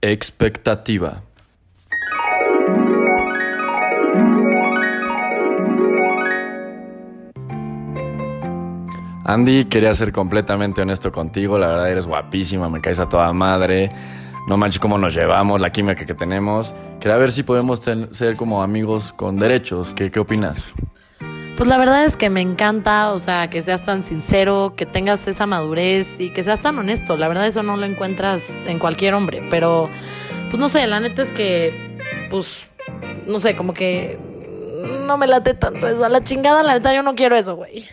Expectativa. 0.00 1.22
Andy, 9.24 9.64
quería 9.64 9.92
ser 9.94 10.12
completamente 10.12 10.82
honesto 10.82 11.10
contigo. 11.10 11.58
La 11.58 11.66
verdad, 11.66 11.90
eres 11.90 12.06
guapísima, 12.06 12.68
me 12.68 12.80
caes 12.80 13.00
a 13.00 13.08
toda 13.08 13.32
madre. 13.32 13.90
No 14.46 14.56
manches 14.56 14.78
cómo 14.78 14.98
nos 14.98 15.14
llevamos, 15.14 15.60
la 15.60 15.70
química 15.72 16.06
que 16.06 16.14
tenemos. 16.14 16.72
Quería 17.00 17.16
ver 17.16 17.32
si 17.32 17.42
podemos 17.42 17.80
ser 17.80 18.36
como 18.36 18.62
amigos 18.62 19.12
con 19.12 19.36
derechos. 19.36 19.90
¿Qué, 19.90 20.12
qué 20.12 20.20
opinas? 20.20 20.72
Pues 21.56 21.70
la 21.70 21.78
verdad 21.78 22.04
es 22.04 22.18
que 22.18 22.28
me 22.28 22.42
encanta, 22.42 23.14
o 23.14 23.18
sea, 23.18 23.48
que 23.48 23.62
seas 23.62 23.82
tan 23.82 24.02
sincero, 24.02 24.74
que 24.76 24.84
tengas 24.84 25.26
esa 25.26 25.46
madurez 25.46 26.20
y 26.20 26.28
que 26.28 26.44
seas 26.44 26.60
tan 26.60 26.78
honesto. 26.78 27.16
La 27.16 27.28
verdad 27.28 27.46
eso 27.46 27.62
no 27.62 27.78
lo 27.78 27.86
encuentras 27.86 28.50
en 28.66 28.78
cualquier 28.78 29.14
hombre, 29.14 29.42
pero 29.48 29.88
pues 30.50 30.58
no 30.58 30.68
sé, 30.68 30.86
la 30.86 31.00
neta 31.00 31.22
es 31.22 31.32
que 31.32 31.98
pues 32.28 32.68
no 33.26 33.38
sé, 33.38 33.56
como 33.56 33.72
que 33.72 34.18
no 35.06 35.16
me 35.16 35.26
late 35.26 35.54
tanto 35.54 35.88
eso. 35.88 36.04
A 36.04 36.10
la 36.10 36.22
chingada, 36.22 36.62
la 36.62 36.74
neta 36.74 36.94
yo 36.94 37.02
no 37.02 37.14
quiero 37.14 37.36
eso, 37.36 37.56
güey. 37.56 37.86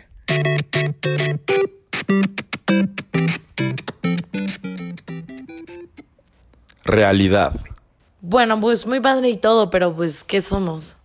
Realidad. 6.84 7.54
Bueno, 8.20 8.60
pues 8.60 8.86
muy 8.86 9.00
padre 9.00 9.30
y 9.30 9.38
todo, 9.38 9.70
pero 9.70 9.94
pues 9.94 10.22
¿qué 10.22 10.42
somos? 10.42 10.96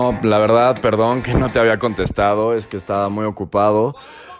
No, 0.00 0.18
la 0.22 0.38
verdad, 0.38 0.80
perdón 0.80 1.22
que 1.22 1.34
no 1.34 1.52
te 1.52 1.58
había 1.58 1.78
contestado, 1.78 2.54
es 2.54 2.66
que 2.66 2.78
estaba 2.78 3.10
muy 3.10 3.26
ocupado. 3.26 3.94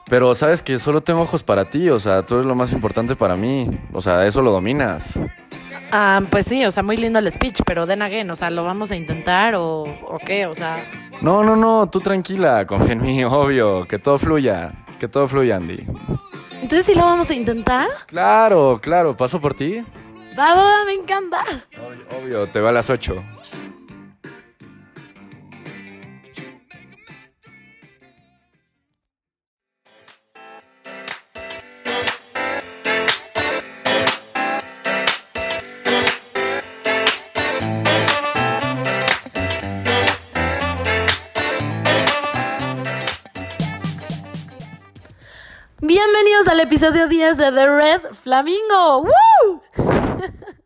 Pero 0.08 0.34
sabes 0.34 0.62
que 0.62 0.78
solo 0.78 1.02
tengo 1.02 1.20
ojos 1.20 1.42
para 1.42 1.66
ti, 1.66 1.90
o 1.90 1.98
sea, 2.00 2.22
tú 2.22 2.36
eres 2.36 2.46
lo 2.46 2.54
más 2.54 2.72
importante 2.72 3.14
para 3.14 3.36
mí. 3.36 3.68
O 3.92 4.00
sea, 4.00 4.26
eso 4.26 4.40
lo 4.40 4.50
dominas. 4.50 5.18
Ah, 5.92 6.20
pues 6.30 6.46
sí, 6.46 6.64
o 6.64 6.70
sea, 6.70 6.82
muy 6.82 6.96
lindo 6.96 7.18
el 7.18 7.30
speech, 7.30 7.60
pero 7.66 7.86
then 7.86 8.00
again, 8.00 8.30
o 8.30 8.36
sea, 8.36 8.48
¿lo 8.50 8.64
vamos 8.64 8.90
a 8.90 8.96
intentar 8.96 9.54
o, 9.54 9.82
o 9.82 10.18
qué? 10.24 10.46
O 10.46 10.54
sea, 10.54 10.78
No, 11.20 11.44
no, 11.44 11.56
no, 11.56 11.88
tú 11.90 12.00
tranquila, 12.00 12.66
confía 12.66 12.92
en 12.94 13.02
mí, 13.02 13.22
obvio, 13.24 13.86
que 13.86 13.98
todo 13.98 14.18
fluya, 14.18 14.72
que 14.98 15.08
todo 15.08 15.28
fluya, 15.28 15.56
Andy. 15.56 15.84
entonces 16.62 16.86
sí 16.86 16.94
lo 16.94 17.02
vamos 17.02 17.28
a 17.28 17.34
intentar. 17.34 17.88
Claro, 18.06 18.78
claro, 18.82 19.16
paso 19.16 19.40
por 19.40 19.52
ti. 19.54 19.84
Va, 20.38 20.54
va, 20.54 20.62
va, 20.62 20.84
me 20.86 20.94
encanta. 20.94 21.38
Obvio, 21.76 22.18
obvio, 22.22 22.46
te 22.48 22.60
va 22.60 22.70
a 22.70 22.72
las 22.72 22.88
8. 22.88 23.22
Episodio 46.62 47.08
10 47.08 47.36
de 47.38 47.52
The 47.52 47.66
Red 47.66 48.14
Flamingo. 48.14 49.02
¡Woo! 49.02 49.62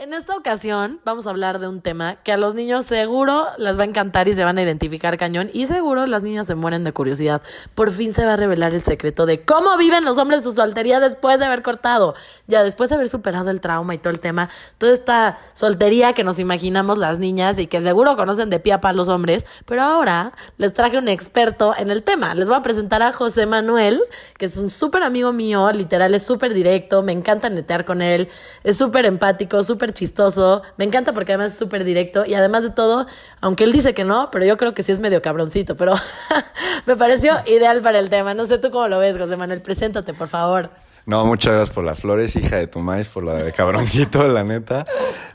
En 0.00 0.14
esta 0.14 0.36
ocasión 0.36 1.00
vamos 1.04 1.26
a 1.26 1.30
hablar 1.30 1.58
de 1.58 1.66
un 1.66 1.80
tema 1.80 2.22
que 2.22 2.30
a 2.30 2.36
los 2.36 2.54
niños 2.54 2.84
seguro 2.84 3.48
les 3.58 3.76
va 3.76 3.82
a 3.82 3.86
encantar 3.86 4.28
y 4.28 4.34
se 4.36 4.44
van 4.44 4.56
a 4.56 4.62
identificar 4.62 5.18
cañón 5.18 5.50
y 5.52 5.66
seguro 5.66 6.06
las 6.06 6.22
niñas 6.22 6.46
se 6.46 6.54
mueren 6.54 6.84
de 6.84 6.92
curiosidad. 6.92 7.42
Por 7.74 7.90
fin 7.90 8.14
se 8.14 8.24
va 8.24 8.34
a 8.34 8.36
revelar 8.36 8.74
el 8.74 8.82
secreto 8.82 9.26
de 9.26 9.40
cómo 9.40 9.76
viven 9.76 10.04
los 10.04 10.16
hombres 10.16 10.44
su 10.44 10.52
soltería 10.52 11.00
después 11.00 11.40
de 11.40 11.46
haber 11.46 11.64
cortado. 11.64 12.14
Ya 12.46 12.62
después 12.62 12.90
de 12.90 12.94
haber 12.94 13.08
superado 13.08 13.50
el 13.50 13.60
trauma 13.60 13.92
y 13.92 13.98
todo 13.98 14.12
el 14.12 14.20
tema, 14.20 14.50
toda 14.78 14.92
esta 14.92 15.36
soltería 15.52 16.12
que 16.12 16.22
nos 16.22 16.38
imaginamos 16.38 16.96
las 16.96 17.18
niñas 17.18 17.58
y 17.58 17.66
que 17.66 17.82
seguro 17.82 18.16
conocen 18.16 18.50
de 18.50 18.60
pie 18.60 18.74
a 18.74 18.80
pa 18.80 18.92
los 18.92 19.08
hombres, 19.08 19.46
pero 19.66 19.82
ahora 19.82 20.32
les 20.58 20.74
traje 20.74 20.98
un 20.98 21.08
experto 21.08 21.74
en 21.76 21.90
el 21.90 22.04
tema. 22.04 22.36
Les 22.36 22.46
voy 22.46 22.56
a 22.56 22.62
presentar 22.62 23.02
a 23.02 23.10
José 23.10 23.46
Manuel, 23.46 24.00
que 24.36 24.46
es 24.46 24.58
un 24.58 24.70
súper 24.70 25.02
amigo 25.02 25.32
mío, 25.32 25.72
literal, 25.72 26.14
es 26.14 26.22
súper 26.22 26.54
directo, 26.54 27.02
me 27.02 27.10
encanta 27.10 27.50
netear 27.50 27.84
con 27.84 28.00
él, 28.00 28.28
es 28.62 28.76
súper 28.76 29.04
empático, 29.04 29.64
súper 29.64 29.87
chistoso, 29.92 30.62
me 30.76 30.84
encanta 30.84 31.12
porque 31.12 31.32
además 31.32 31.52
es 31.52 31.58
súper 31.58 31.84
directo 31.84 32.24
y 32.26 32.34
además 32.34 32.62
de 32.62 32.70
todo, 32.70 33.06
aunque 33.40 33.64
él 33.64 33.72
dice 33.72 33.94
que 33.94 34.04
no, 34.04 34.30
pero 34.30 34.44
yo 34.44 34.56
creo 34.56 34.74
que 34.74 34.82
sí 34.82 34.92
es 34.92 34.98
medio 34.98 35.20
cabroncito, 35.22 35.76
pero 35.76 35.94
me 36.86 36.96
pareció 36.96 37.34
ideal 37.46 37.80
para 37.82 37.98
el 37.98 38.08
tema. 38.10 38.34
No 38.34 38.46
sé 38.46 38.58
tú 38.58 38.70
cómo 38.70 38.88
lo 38.88 38.98
ves, 38.98 39.16
José 39.18 39.36
Manuel, 39.36 39.62
preséntate, 39.62 40.14
por 40.14 40.28
favor. 40.28 40.70
No, 41.06 41.24
muchas 41.24 41.54
gracias 41.54 41.74
por 41.74 41.84
las 41.84 42.00
flores, 42.00 42.36
hija 42.36 42.56
de 42.56 42.66
tu 42.66 42.80
maíz, 42.80 43.08
por 43.08 43.24
la 43.24 43.34
de 43.34 43.52
cabroncito, 43.52 44.22
la 44.28 44.44
neta. 44.44 44.84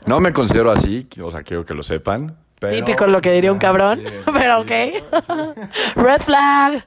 No 0.06 0.20
me 0.20 0.32
considero 0.32 0.70
así, 0.70 1.08
o 1.22 1.30
sea, 1.32 1.42
quiero 1.42 1.64
que 1.64 1.74
lo 1.74 1.82
sepan. 1.82 2.36
pero- 2.60 2.72
Típico 2.76 3.06
lo 3.08 3.20
que 3.20 3.32
diría 3.32 3.50
un 3.50 3.58
cabrón, 3.58 4.02
pero 4.32 4.60
ok. 4.60 4.70
Red 5.96 6.20
flag. 6.20 6.86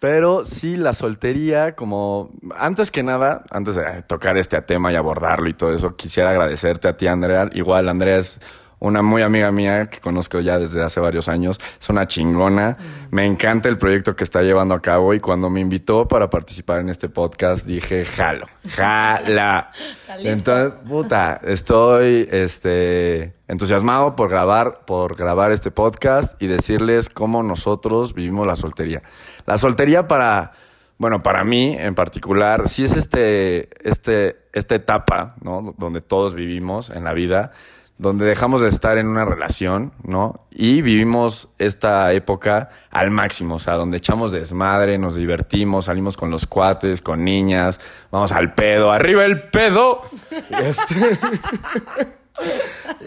Pero 0.00 0.44
sí, 0.44 0.76
la 0.76 0.94
soltería, 0.94 1.74
como 1.74 2.30
antes 2.56 2.92
que 2.92 3.02
nada, 3.02 3.44
antes 3.50 3.74
de 3.74 4.02
tocar 4.02 4.36
este 4.36 4.60
tema 4.62 4.92
y 4.92 4.96
abordarlo 4.96 5.48
y 5.48 5.54
todo 5.54 5.74
eso, 5.74 5.96
quisiera 5.96 6.30
agradecerte 6.30 6.86
a 6.86 6.96
ti, 6.96 7.08
Andrea. 7.08 7.50
Igual, 7.52 7.88
Andrea 7.88 8.18
es 8.18 8.38
una 8.80 9.02
muy 9.02 9.22
amiga 9.22 9.50
mía 9.50 9.90
que 9.90 10.00
conozco 10.00 10.40
ya 10.40 10.58
desde 10.58 10.82
hace 10.82 11.00
varios 11.00 11.28
años. 11.28 11.58
Es 11.80 11.88
una 11.88 12.06
chingona. 12.06 12.76
Me 13.10 13.24
encanta 13.24 13.68
el 13.68 13.78
proyecto 13.78 14.14
que 14.14 14.24
está 14.24 14.42
llevando 14.42 14.74
a 14.74 14.80
cabo 14.80 15.14
y 15.14 15.20
cuando 15.20 15.50
me 15.50 15.60
invitó 15.60 16.06
para 16.06 16.30
participar 16.30 16.80
en 16.80 16.88
este 16.88 17.08
podcast 17.08 17.66
dije, 17.66 18.04
jalo, 18.04 18.46
jala. 18.68 19.72
Entonces, 20.18 20.72
puta, 20.88 21.40
estoy 21.42 22.28
este, 22.30 23.34
entusiasmado 23.48 24.14
por 24.14 24.28
grabar, 24.28 24.84
por 24.86 25.16
grabar 25.16 25.52
este 25.52 25.70
podcast 25.70 26.40
y 26.40 26.46
decirles 26.46 27.08
cómo 27.08 27.42
nosotros 27.42 28.14
vivimos 28.14 28.46
la 28.46 28.56
soltería. 28.56 29.02
La 29.46 29.58
soltería 29.58 30.06
para, 30.06 30.52
bueno, 30.98 31.22
para 31.22 31.42
mí 31.44 31.76
en 31.78 31.94
particular, 31.94 32.68
sí 32.68 32.84
es 32.84 32.96
este, 32.96 33.70
este, 33.88 34.36
esta 34.52 34.74
etapa, 34.74 35.34
¿no? 35.40 35.74
Donde 35.78 36.00
todos 36.00 36.34
vivimos 36.34 36.90
en 36.90 37.04
la 37.04 37.12
vida, 37.12 37.52
donde 37.98 38.24
dejamos 38.24 38.60
de 38.62 38.68
estar 38.68 38.96
en 38.96 39.08
una 39.08 39.24
relación, 39.24 39.92
¿no? 40.04 40.46
Y 40.50 40.82
vivimos 40.82 41.48
esta 41.58 42.12
época 42.12 42.70
al 42.90 43.10
máximo, 43.10 43.56
o 43.56 43.58
sea, 43.58 43.74
donde 43.74 43.96
echamos 43.96 44.30
desmadre, 44.30 44.98
nos 44.98 45.16
divertimos, 45.16 45.86
salimos 45.86 46.16
con 46.16 46.30
los 46.30 46.46
cuates, 46.46 47.02
con 47.02 47.24
niñas, 47.24 47.80
vamos 48.12 48.30
al 48.32 48.54
pedo, 48.54 48.92
arriba 48.92 49.24
el 49.24 49.42
pedo. 49.50 50.02
Este- 50.50 51.18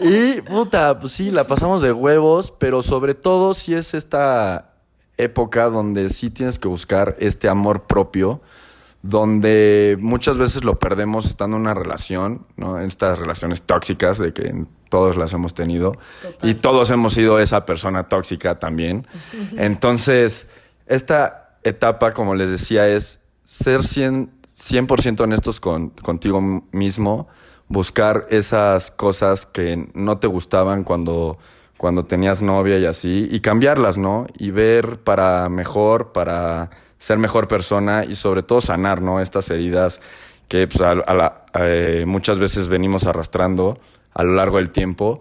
y 0.00 0.40
puta, 0.42 0.98
pues 1.00 1.12
sí, 1.12 1.30
la 1.30 1.44
pasamos 1.44 1.80
de 1.80 1.92
huevos, 1.92 2.52
pero 2.58 2.82
sobre 2.82 3.14
todo 3.14 3.54
si 3.54 3.74
es 3.74 3.94
esta 3.94 4.74
época 5.16 5.70
donde 5.70 6.10
sí 6.10 6.30
tienes 6.30 6.58
que 6.58 6.68
buscar 6.68 7.16
este 7.18 7.48
amor 7.48 7.82
propio, 7.86 8.42
donde 9.02 9.96
muchas 10.00 10.38
veces 10.38 10.62
lo 10.62 10.78
perdemos 10.78 11.26
estando 11.26 11.56
en 11.56 11.62
una 11.62 11.74
relación, 11.74 12.46
¿no? 12.56 12.78
En 12.78 12.86
estas 12.86 13.18
relaciones 13.18 13.62
tóxicas 13.62 14.16
de 14.18 14.32
que 14.32 14.64
todos 14.88 15.16
las 15.16 15.32
hemos 15.32 15.54
tenido 15.54 15.92
y 16.42 16.54
todos 16.54 16.90
hemos 16.90 17.14
sido 17.14 17.40
esa 17.40 17.66
persona 17.66 18.08
tóxica 18.08 18.58
también. 18.60 19.06
Entonces, 19.56 20.46
esta 20.86 21.56
etapa, 21.64 22.12
como 22.12 22.34
les 22.34 22.50
decía, 22.50 22.88
es 22.88 23.20
ser 23.42 23.82
100, 23.82 24.30
100% 24.56 25.20
honestos 25.20 25.58
con, 25.58 25.90
contigo 25.90 26.40
mismo, 26.70 27.28
buscar 27.68 28.26
esas 28.30 28.92
cosas 28.92 29.46
que 29.46 29.88
no 29.94 30.18
te 30.18 30.28
gustaban 30.28 30.84
cuando, 30.84 31.38
cuando 31.76 32.04
tenías 32.04 32.40
novia 32.40 32.78
y 32.78 32.84
así, 32.84 33.28
y 33.30 33.40
cambiarlas, 33.40 33.98
¿no? 33.98 34.26
Y 34.38 34.50
ver 34.50 34.98
para 34.98 35.48
mejor, 35.48 36.12
para 36.12 36.70
ser 37.02 37.18
mejor 37.18 37.48
persona 37.48 38.04
y 38.08 38.14
sobre 38.14 38.44
todo 38.44 38.60
sanar, 38.60 39.02
¿no? 39.02 39.20
Estas 39.20 39.50
heridas 39.50 40.00
que 40.46 40.68
pues, 40.68 40.80
a, 40.82 40.94
la- 40.94 41.46
eh, 41.54 42.04
muchas 42.06 42.38
veces 42.38 42.68
venimos 42.68 43.06
arrastrando 43.08 43.80
a 44.14 44.22
lo 44.22 44.34
largo 44.34 44.58
del 44.58 44.70
tiempo. 44.70 45.20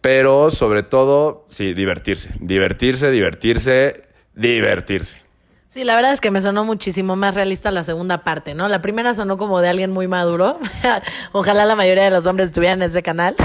Pero 0.00 0.50
sobre 0.50 0.82
todo, 0.82 1.44
sí, 1.46 1.74
divertirse. 1.74 2.30
Divertirse, 2.40 3.10
divertirse, 3.10 4.02
divertirse. 4.34 5.20
Sí, 5.68 5.84
la 5.84 5.96
verdad 5.96 6.12
es 6.14 6.22
que 6.22 6.30
me 6.30 6.40
sonó 6.40 6.64
muchísimo 6.64 7.14
más 7.14 7.34
realista 7.34 7.70
la 7.70 7.84
segunda 7.84 8.24
parte, 8.24 8.54
¿no? 8.54 8.66
La 8.68 8.80
primera 8.80 9.14
sonó 9.14 9.36
como 9.36 9.60
de 9.60 9.68
alguien 9.68 9.90
muy 9.90 10.08
maduro. 10.08 10.58
Ojalá 11.32 11.66
la 11.66 11.76
mayoría 11.76 12.04
de 12.04 12.10
los 12.10 12.24
hombres 12.24 12.48
estuvieran 12.48 12.80
en 12.80 12.88
ese 12.88 13.02
canal. 13.02 13.36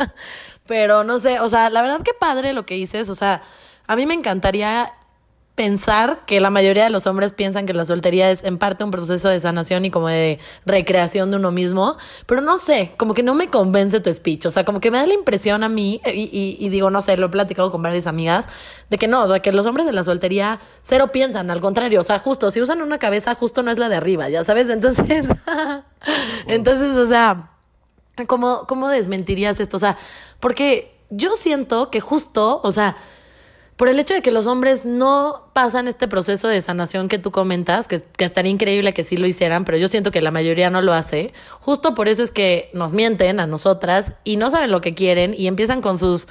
Pero 0.66 1.04
no 1.04 1.18
sé, 1.18 1.40
o 1.40 1.48
sea, 1.50 1.68
la 1.68 1.82
verdad 1.82 2.00
que 2.02 2.14
padre 2.18 2.54
lo 2.54 2.64
que 2.64 2.74
dices, 2.74 3.10
o 3.10 3.14
sea, 3.14 3.42
a 3.86 3.96
mí 3.96 4.06
me 4.06 4.14
encantaría 4.14 4.88
pensar 5.56 6.20
que 6.26 6.38
la 6.38 6.50
mayoría 6.50 6.84
de 6.84 6.90
los 6.90 7.06
hombres 7.06 7.32
piensan 7.32 7.64
que 7.64 7.72
la 7.72 7.86
soltería 7.86 8.30
es 8.30 8.44
en 8.44 8.58
parte 8.58 8.84
un 8.84 8.90
proceso 8.90 9.30
de 9.30 9.40
sanación 9.40 9.86
y 9.86 9.90
como 9.90 10.08
de 10.08 10.38
recreación 10.66 11.30
de 11.30 11.38
uno 11.38 11.50
mismo, 11.50 11.96
pero 12.26 12.42
no 12.42 12.58
sé, 12.58 12.92
como 12.98 13.14
que 13.14 13.22
no 13.22 13.34
me 13.34 13.48
convence 13.48 13.98
tu 14.00 14.12
speech, 14.12 14.44
o 14.44 14.50
sea, 14.50 14.66
como 14.66 14.80
que 14.80 14.90
me 14.90 14.98
da 14.98 15.06
la 15.06 15.14
impresión 15.14 15.64
a 15.64 15.70
mí, 15.70 16.02
y, 16.04 16.58
y, 16.60 16.68
digo, 16.68 16.90
no 16.90 17.00
sé, 17.00 17.16
lo 17.16 17.26
he 17.26 17.28
platicado 17.30 17.70
con 17.72 17.80
varias 17.80 18.06
amigas, 18.06 18.46
de 18.90 18.98
que 18.98 19.08
no, 19.08 19.24
o 19.24 19.28
sea, 19.28 19.40
que 19.40 19.50
los 19.50 19.64
hombres 19.64 19.86
de 19.86 19.94
la 19.94 20.04
soltería 20.04 20.60
cero 20.82 21.10
piensan, 21.10 21.50
al 21.50 21.62
contrario, 21.62 22.02
o 22.02 22.04
sea, 22.04 22.18
justo, 22.18 22.50
si 22.50 22.60
usan 22.60 22.82
una 22.82 22.98
cabeza, 22.98 23.34
justo 23.34 23.62
no 23.62 23.70
es 23.70 23.78
la 23.78 23.88
de 23.88 23.96
arriba, 23.96 24.28
ya 24.28 24.44
sabes, 24.44 24.68
entonces, 24.70 25.26
entonces, 26.46 26.96
o 26.96 27.08
sea, 27.08 27.50
¿cómo, 28.26 28.66
¿cómo 28.68 28.88
desmentirías 28.88 29.58
esto? 29.58 29.78
O 29.78 29.80
sea, 29.80 29.96
porque 30.38 30.94
yo 31.08 31.34
siento 31.36 31.90
que 31.90 32.02
justo, 32.02 32.60
o 32.62 32.72
sea, 32.72 32.96
por 33.76 33.88
el 33.88 33.98
hecho 33.98 34.14
de 34.14 34.22
que 34.22 34.32
los 34.32 34.46
hombres 34.46 34.84
no 34.84 35.50
pasan 35.52 35.86
este 35.86 36.08
proceso 36.08 36.48
de 36.48 36.60
sanación 36.62 37.08
que 37.08 37.18
tú 37.18 37.30
comentas, 37.30 37.86
que, 37.86 38.00
que, 38.00 38.24
estaría 38.24 38.50
increíble 38.50 38.94
que 38.94 39.04
sí 39.04 39.16
lo 39.16 39.26
hicieran, 39.26 39.64
pero 39.64 39.76
yo 39.76 39.88
siento 39.88 40.10
que 40.10 40.22
la 40.22 40.30
mayoría 40.30 40.70
no 40.70 40.80
lo 40.80 40.94
hace, 40.94 41.34
justo 41.60 41.94
por 41.94 42.08
eso 42.08 42.22
es 42.22 42.30
que 42.30 42.70
nos 42.72 42.92
mienten 42.92 43.38
a 43.38 43.46
nosotras 43.46 44.14
y 44.24 44.36
no 44.36 44.50
saben 44.50 44.70
lo 44.70 44.80
que 44.80 44.94
quieren 44.94 45.34
y 45.36 45.46
empiezan 45.46 45.82
con 45.82 45.98
sus 45.98 46.26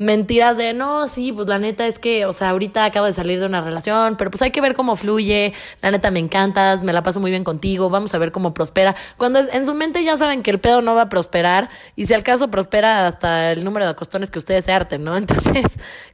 mentiras 0.00 0.56
de 0.56 0.72
no, 0.72 1.06
sí, 1.08 1.30
pues 1.30 1.46
la 1.46 1.58
neta 1.58 1.86
es 1.86 1.98
que, 1.98 2.24
o 2.24 2.32
sea, 2.32 2.48
ahorita 2.50 2.86
acabo 2.86 3.04
de 3.04 3.12
salir 3.12 3.38
de 3.38 3.44
una 3.44 3.60
relación, 3.60 4.16
pero 4.16 4.30
pues 4.30 4.40
hay 4.40 4.50
que 4.50 4.62
ver 4.62 4.74
cómo 4.74 4.96
fluye, 4.96 5.52
la 5.82 5.90
neta 5.90 6.10
me 6.10 6.20
encantas, 6.20 6.82
me 6.82 6.94
la 6.94 7.02
paso 7.02 7.20
muy 7.20 7.30
bien 7.30 7.44
contigo, 7.44 7.90
vamos 7.90 8.14
a 8.14 8.18
ver 8.18 8.32
cómo 8.32 8.54
prospera. 8.54 8.96
Cuando 9.18 9.40
en 9.40 9.66
su 9.66 9.74
mente 9.74 10.02
ya 10.02 10.16
saben 10.16 10.42
que 10.42 10.50
el 10.50 10.58
pedo 10.58 10.80
no 10.80 10.94
va 10.94 11.02
a 11.02 11.08
prosperar 11.10 11.68
y 11.96 12.06
si 12.06 12.14
al 12.14 12.22
caso 12.22 12.50
prospera 12.50 13.06
hasta 13.06 13.52
el 13.52 13.62
número 13.62 13.84
de 13.84 13.92
acostones 13.92 14.30
que 14.30 14.38
ustedes 14.38 14.64
se 14.64 14.72
harten, 14.72 15.04
¿no? 15.04 15.14
Entonces, 15.18 15.66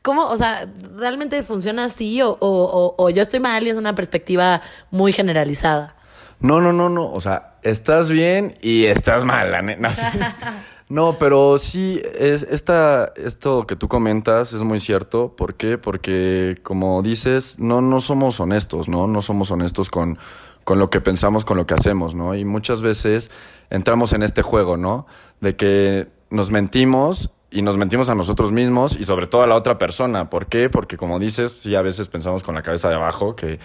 ¿cómo, 0.02 0.26
o 0.26 0.36
sea, 0.36 0.66
realmente 0.96 1.40
funciona 1.44 1.84
así 1.84 2.20
o, 2.22 2.36
o, 2.40 2.96
o 2.98 3.10
yo 3.10 3.22
estoy 3.22 3.38
mal 3.38 3.64
y 3.64 3.70
es 3.70 3.76
una 3.76 3.94
perspectiva 3.94 4.62
muy 4.90 5.12
generalizada? 5.12 5.94
No, 6.40 6.60
no, 6.60 6.72
no, 6.72 6.88
no, 6.88 7.12
o 7.12 7.20
sea, 7.20 7.54
estás 7.62 8.10
bien 8.10 8.54
y 8.60 8.86
estás 8.86 9.22
mal, 9.22 9.52
la 9.52 9.62
neta. 9.62 9.80
No, 9.80 9.88
pero 11.18 11.58
sí, 11.58 12.00
es, 12.18 12.44
esta, 12.44 13.12
esto 13.16 13.66
que 13.66 13.74
tú 13.74 13.88
comentas 13.88 14.52
es 14.52 14.62
muy 14.62 14.78
cierto. 14.78 15.34
¿Por 15.34 15.54
qué? 15.54 15.78
Porque, 15.78 16.56
como 16.62 17.02
dices, 17.02 17.58
no, 17.58 17.80
no 17.80 18.00
somos 18.00 18.38
honestos, 18.38 18.88
¿no? 18.88 19.08
No 19.08 19.20
somos 19.20 19.50
honestos 19.50 19.90
con, 19.90 20.18
con 20.64 20.78
lo 20.78 20.88
que 20.88 21.00
pensamos, 21.00 21.44
con 21.44 21.56
lo 21.56 21.66
que 21.66 21.74
hacemos, 21.74 22.14
¿no? 22.14 22.34
Y 22.36 22.44
muchas 22.44 22.82
veces 22.82 23.32
entramos 23.68 24.12
en 24.12 24.22
este 24.22 24.42
juego, 24.42 24.76
¿no? 24.76 25.06
De 25.40 25.56
que 25.56 26.08
nos 26.30 26.50
mentimos 26.50 27.30
y 27.50 27.62
nos 27.62 27.76
mentimos 27.76 28.08
a 28.08 28.14
nosotros 28.14 28.52
mismos 28.52 28.96
y 28.96 29.04
sobre 29.04 29.26
todo 29.26 29.42
a 29.42 29.46
la 29.48 29.56
otra 29.56 29.78
persona. 29.78 30.30
¿Por 30.30 30.46
qué? 30.46 30.70
Porque, 30.70 30.96
como 30.96 31.18
dices, 31.18 31.56
sí, 31.58 31.74
a 31.74 31.82
veces 31.82 32.08
pensamos 32.08 32.44
con 32.44 32.54
la 32.54 32.62
cabeza 32.62 32.88
de 32.88 32.94
abajo 32.94 33.34
que 33.34 33.58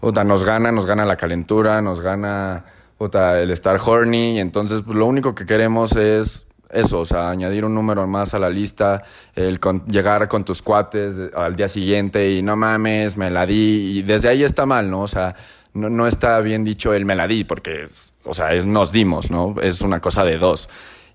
puta, 0.00 0.24
nos 0.24 0.44
gana, 0.44 0.72
nos 0.72 0.86
gana 0.86 1.04
la 1.04 1.16
calentura, 1.16 1.82
nos 1.82 2.00
gana 2.00 2.64
el 3.00 3.50
estar 3.50 3.78
horny 3.84 4.36
y 4.36 4.38
entonces 4.38 4.82
pues, 4.82 4.96
lo 4.96 5.06
único 5.06 5.34
que 5.34 5.44
queremos 5.44 5.94
es 5.96 6.46
eso, 6.74 7.00
o 7.00 7.04
sea, 7.04 7.30
añadir 7.30 7.64
un 7.64 7.74
número 7.74 8.06
más 8.06 8.34
a 8.34 8.38
la 8.38 8.50
lista, 8.50 9.04
el 9.34 9.58
llegar 9.86 10.28
con 10.28 10.44
tus 10.44 10.60
cuates 10.60 11.14
al 11.34 11.56
día 11.56 11.68
siguiente 11.68 12.32
y 12.32 12.42
no 12.42 12.56
mames, 12.56 13.16
me 13.16 13.30
la 13.30 13.46
di, 13.46 13.98
y 13.98 14.02
desde 14.02 14.28
ahí 14.28 14.44
está 14.44 14.66
mal, 14.66 14.90
¿no? 14.90 15.02
O 15.02 15.08
sea, 15.08 15.34
no, 15.72 15.88
no 15.90 16.06
está 16.06 16.40
bien 16.40 16.64
dicho 16.64 16.94
el 16.94 17.04
me 17.04 17.16
la 17.16 17.26
di, 17.26 17.44
porque, 17.44 17.86
o 18.24 18.34
sea, 18.34 18.54
es 18.54 18.66
nos 18.66 18.92
dimos, 18.92 19.30
¿no? 19.30 19.56
Es 19.60 19.80
una 19.80 20.00
cosa 20.00 20.24
de 20.24 20.38
dos. 20.38 20.68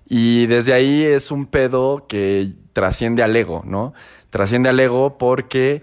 Y 0.08 0.46
desde 0.46 0.72
ahí 0.72 1.04
es 1.04 1.30
un 1.30 1.46
pedo 1.46 2.06
que 2.08 2.48
trasciende 2.72 3.22
al 3.22 3.36
ego, 3.36 3.62
¿no? 3.64 3.94
Trasciende 4.30 4.68
al 4.68 4.80
ego 4.80 5.18
porque, 5.18 5.82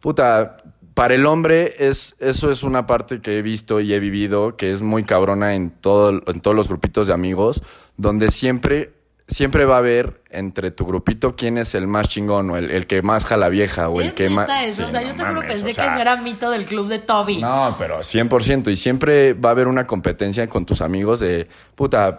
puta, 0.00 0.56
para 0.94 1.14
el 1.14 1.24
hombre 1.24 1.74
es, 1.78 2.16
eso 2.18 2.50
es 2.50 2.62
una 2.62 2.86
parte 2.86 3.20
que 3.20 3.38
he 3.38 3.42
visto 3.42 3.80
y 3.80 3.94
he 3.94 4.00
vivido 4.00 4.56
que 4.56 4.72
es 4.72 4.82
muy 4.82 5.04
cabrona 5.04 5.54
en, 5.54 5.70
todo, 5.70 6.20
en 6.26 6.40
todos 6.40 6.56
los 6.56 6.68
grupitos 6.68 7.06
de 7.06 7.12
amigos, 7.12 7.62
donde 7.96 8.30
siempre 8.30 8.90
siempre 9.30 9.64
va 9.64 9.76
a 9.76 9.78
haber 9.78 10.22
entre 10.30 10.70
tu 10.70 10.84
grupito 10.84 11.36
quién 11.36 11.56
es 11.56 11.74
el 11.74 11.86
más 11.86 12.08
chingón 12.08 12.50
o 12.50 12.56
el, 12.56 12.86
que 12.86 13.00
más 13.00 13.24
jala 13.24 13.48
vieja 13.48 13.88
o 13.88 14.00
el 14.00 14.12
que 14.12 14.28
más... 14.28 14.48
Eso? 14.64 14.86
o 14.86 14.90
sea, 14.90 15.02
yo 15.02 15.14
te 15.14 15.24
pensé 15.46 15.64
que 15.64 15.70
eso 15.70 16.00
era 16.00 16.16
mito 16.16 16.50
del 16.50 16.64
club 16.64 16.88
de 16.88 16.98
Toby. 16.98 17.40
No, 17.40 17.76
pero 17.78 18.00
100%. 18.00 18.70
Y 18.70 18.76
siempre 18.76 19.32
va 19.32 19.50
a 19.50 19.52
haber 19.52 19.68
una 19.68 19.86
competencia 19.86 20.48
con 20.48 20.66
tus 20.66 20.80
amigos 20.80 21.20
de, 21.20 21.48
puta, 21.76 22.18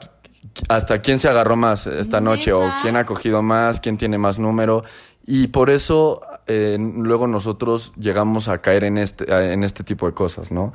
hasta 0.69 1.01
quién 1.01 1.19
se 1.19 1.27
agarró 1.27 1.55
más 1.55 1.85
esta 1.85 2.21
noche 2.21 2.53
o 2.53 2.71
quién 2.81 2.95
ha 2.95 3.05
cogido 3.05 3.41
más, 3.41 3.79
quién 3.79 3.97
tiene 3.97 4.17
más 4.17 4.39
número. 4.39 4.83
Y 5.27 5.47
por 5.47 5.69
eso 5.69 6.21
eh, 6.47 6.77
luego 6.79 7.27
nosotros 7.27 7.93
llegamos 7.97 8.47
a 8.47 8.59
caer 8.59 8.85
en 8.85 8.97
este, 8.97 9.31
en 9.53 9.63
este 9.63 9.83
tipo 9.83 10.07
de 10.07 10.13
cosas, 10.13 10.51
¿no? 10.51 10.73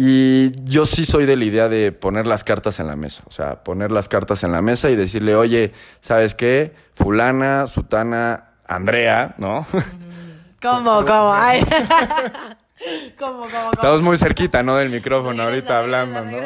Y 0.00 0.52
yo 0.62 0.86
sí 0.86 1.04
soy 1.04 1.26
de 1.26 1.36
la 1.36 1.44
idea 1.44 1.68
de 1.68 1.90
poner 1.90 2.28
las 2.28 2.44
cartas 2.44 2.78
en 2.78 2.86
la 2.86 2.94
mesa, 2.94 3.24
o 3.26 3.32
sea, 3.32 3.64
poner 3.64 3.90
las 3.90 4.08
cartas 4.08 4.44
en 4.44 4.52
la 4.52 4.62
mesa 4.62 4.90
y 4.90 4.94
decirle, 4.94 5.34
oye, 5.34 5.72
¿sabes 6.00 6.36
qué? 6.36 6.72
Fulana, 6.94 7.66
Sutana, 7.66 8.50
Andrea, 8.64 9.34
¿no? 9.38 9.66
¿Cómo, 10.62 11.04
cómo? 11.04 11.32
Ay. 11.34 11.64
¿Cómo, 13.18 13.40
cómo, 13.40 13.72
Estamos 13.72 14.00
muy 14.00 14.16
cerquita, 14.16 14.62
¿no? 14.62 14.76
Del 14.76 14.90
micrófono 14.90 15.42
ahorita 15.42 15.80
hablando, 15.80 16.24
¿no? 16.24 16.38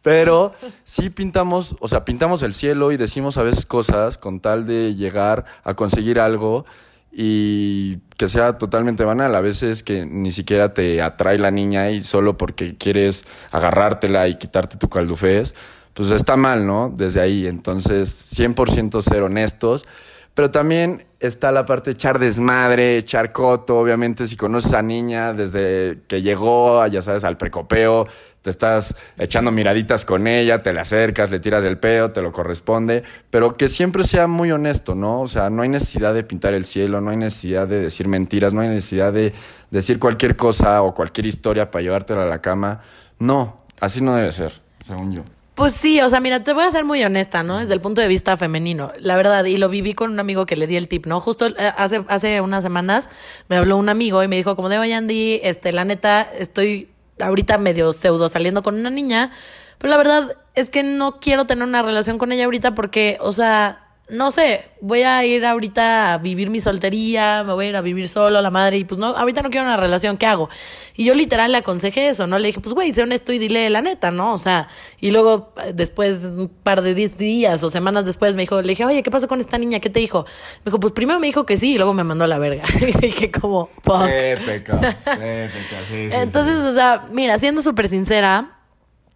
Pero 0.00 0.54
sí 0.84 1.10
pintamos, 1.10 1.74
o 1.80 1.88
sea, 1.88 2.04
pintamos 2.04 2.44
el 2.44 2.54
cielo 2.54 2.92
y 2.92 2.96
decimos 2.96 3.36
a 3.36 3.42
veces 3.42 3.66
cosas 3.66 4.16
con 4.16 4.38
tal 4.38 4.64
de 4.64 4.94
llegar 4.94 5.44
a 5.64 5.74
conseguir 5.74 6.20
algo 6.20 6.66
y 7.12 7.98
que 8.16 8.28
sea 8.28 8.56
totalmente 8.56 9.04
banal. 9.04 9.34
A 9.34 9.40
veces 9.40 9.82
que 9.82 10.06
ni 10.06 10.30
siquiera 10.30 10.72
te 10.72 11.02
atrae 11.02 11.38
la 11.38 11.50
niña 11.50 11.90
y 11.90 12.00
solo 12.00 12.38
porque 12.38 12.76
quieres 12.76 13.26
agarrártela 13.50 14.28
y 14.28 14.38
quitarte 14.38 14.78
tu 14.78 14.88
caldufés, 14.88 15.54
pues 15.92 16.10
está 16.10 16.36
mal, 16.36 16.66
¿no? 16.66 16.92
Desde 16.96 17.20
ahí. 17.20 17.46
Entonces, 17.46 18.08
100% 18.38 19.02
ser 19.02 19.22
honestos. 19.22 19.86
Pero 20.34 20.50
también 20.50 21.04
está 21.20 21.52
la 21.52 21.66
parte 21.66 21.90
de 21.90 21.94
echar 21.94 22.18
desmadre, 22.18 22.96
echar 22.96 23.32
coto. 23.32 23.78
Obviamente, 23.78 24.26
si 24.26 24.36
conoces 24.36 24.72
a 24.72 24.82
niña 24.82 25.34
desde 25.34 25.98
que 26.08 26.22
llegó, 26.22 26.86
ya 26.86 27.02
sabes, 27.02 27.24
al 27.24 27.36
precopeo, 27.36 28.06
te 28.40 28.50
estás 28.50 28.96
echando 29.18 29.50
miraditas 29.50 30.04
con 30.04 30.26
ella, 30.26 30.62
te 30.62 30.72
le 30.72 30.80
acercas, 30.80 31.30
le 31.30 31.38
tiras 31.38 31.64
el 31.64 31.78
peo, 31.78 32.12
te 32.12 32.22
lo 32.22 32.32
corresponde, 32.32 33.04
pero 33.30 33.56
que 33.56 33.68
siempre 33.68 34.04
sea 34.04 34.26
muy 34.26 34.50
honesto, 34.50 34.94
¿no? 34.94 35.20
O 35.20 35.26
sea, 35.26 35.48
no 35.50 35.62
hay 35.62 35.68
necesidad 35.68 36.12
de 36.12 36.24
pintar 36.24 36.54
el 36.54 36.64
cielo, 36.64 37.00
no 37.00 37.10
hay 37.10 37.18
necesidad 37.18 37.68
de 37.68 37.80
decir 37.80 38.08
mentiras, 38.08 38.52
no 38.52 38.62
hay 38.62 38.68
necesidad 38.68 39.12
de 39.12 39.32
decir 39.70 39.98
cualquier 39.98 40.36
cosa 40.36 40.82
o 40.82 40.94
cualquier 40.94 41.26
historia 41.26 41.70
para 41.70 41.82
llevártela 41.82 42.24
a 42.24 42.26
la 42.26 42.40
cama. 42.40 42.80
No, 43.18 43.58
así 43.80 44.02
no 44.02 44.16
debe 44.16 44.32
ser, 44.32 44.60
según 44.84 45.12
yo. 45.14 45.22
Pues 45.54 45.74
sí, 45.74 46.00
o 46.00 46.08
sea, 46.08 46.20
mira, 46.20 46.42
te 46.42 46.54
voy 46.54 46.64
a 46.64 46.70
ser 46.70 46.84
muy 46.84 47.04
honesta, 47.04 47.42
¿no? 47.42 47.58
Desde 47.58 47.74
el 47.74 47.80
punto 47.82 48.00
de 48.00 48.08
vista 48.08 48.38
femenino, 48.38 48.90
la 48.98 49.16
verdad, 49.16 49.44
y 49.44 49.58
lo 49.58 49.68
viví 49.68 49.92
con 49.92 50.10
un 50.10 50.18
amigo 50.18 50.46
que 50.46 50.56
le 50.56 50.66
di 50.66 50.76
el 50.76 50.88
tip, 50.88 51.04
¿no? 51.06 51.20
Justo 51.20 51.46
eh, 51.46 51.54
hace, 51.76 52.02
hace 52.08 52.40
unas 52.40 52.62
semanas 52.62 53.08
me 53.48 53.56
habló 53.56 53.76
un 53.76 53.90
amigo 53.90 54.22
y 54.22 54.28
me 54.28 54.36
dijo, 54.36 54.56
como 54.56 54.70
de, 54.70 54.78
oye, 54.78 54.94
Andy, 54.94 55.40
este, 55.42 55.72
la 55.72 55.84
neta, 55.84 56.22
estoy 56.22 56.88
ahorita 57.20 57.58
medio 57.58 57.92
pseudo 57.92 58.30
saliendo 58.30 58.62
con 58.62 58.76
una 58.76 58.88
niña, 58.88 59.30
pero 59.76 59.90
la 59.90 59.98
verdad 59.98 60.36
es 60.54 60.70
que 60.70 60.82
no 60.82 61.20
quiero 61.20 61.46
tener 61.46 61.64
una 61.64 61.82
relación 61.82 62.16
con 62.16 62.32
ella 62.32 62.46
ahorita 62.46 62.74
porque, 62.74 63.18
o 63.20 63.34
sea, 63.34 63.81
no 64.08 64.30
sé, 64.30 64.68
voy 64.80 65.02
a 65.02 65.24
ir 65.24 65.46
ahorita 65.46 66.14
a 66.14 66.18
vivir 66.18 66.50
mi 66.50 66.60
soltería, 66.60 67.44
me 67.44 67.52
voy 67.54 67.66
a 67.66 67.68
ir 67.70 67.76
a 67.76 67.80
vivir 67.80 68.08
solo, 68.08 68.42
la 68.42 68.50
madre, 68.50 68.76
y 68.76 68.84
pues 68.84 68.98
no, 68.98 69.06
ahorita 69.06 69.42
no 69.42 69.50
quiero 69.50 69.64
una 69.64 69.76
relación, 69.76 70.18
¿qué 70.18 70.26
hago? 70.26 70.50
Y 70.96 71.04
yo 71.04 71.14
literal 71.14 71.52
le 71.52 71.58
aconsejé 71.58 72.08
eso, 72.08 72.26
¿no? 72.26 72.38
Le 72.38 72.48
dije, 72.48 72.60
pues 72.60 72.74
güey, 72.74 72.92
sé 72.92 73.02
honesto 73.02 73.32
y 73.32 73.38
dile 73.38 73.70
la 73.70 73.80
neta, 73.80 74.10
¿no? 74.10 74.34
O 74.34 74.38
sea, 74.38 74.68
y 75.00 75.12
luego 75.12 75.54
eh, 75.64 75.72
después, 75.74 76.20
un 76.24 76.48
par 76.48 76.82
de 76.82 76.94
días 76.94 77.62
o 77.62 77.70
semanas 77.70 78.04
después, 78.04 78.34
me 78.34 78.42
dijo, 78.42 78.60
le 78.60 78.68
dije, 78.68 78.84
oye, 78.84 79.02
¿qué 79.02 79.10
pasó 79.10 79.28
con 79.28 79.40
esta 79.40 79.56
niña? 79.56 79.80
¿Qué 79.80 79.88
te 79.88 80.00
dijo? 80.00 80.26
Me 80.58 80.66
dijo, 80.66 80.80
pues 80.80 80.92
primero 80.92 81.18
me 81.18 81.28
dijo 81.28 81.46
que 81.46 81.56
sí 81.56 81.74
y 81.74 81.76
luego 81.76 81.94
me 81.94 82.04
mandó 82.04 82.24
a 82.24 82.28
la 82.28 82.38
verga. 82.38 82.64
y 82.80 82.92
dije, 83.06 83.30
como, 83.30 83.70
fuck. 83.82 84.02
Entonces, 85.90 86.56
o 86.56 86.74
sea, 86.74 87.06
mira, 87.12 87.38
siendo 87.38 87.62
súper 87.62 87.88
sincera, 87.88 88.58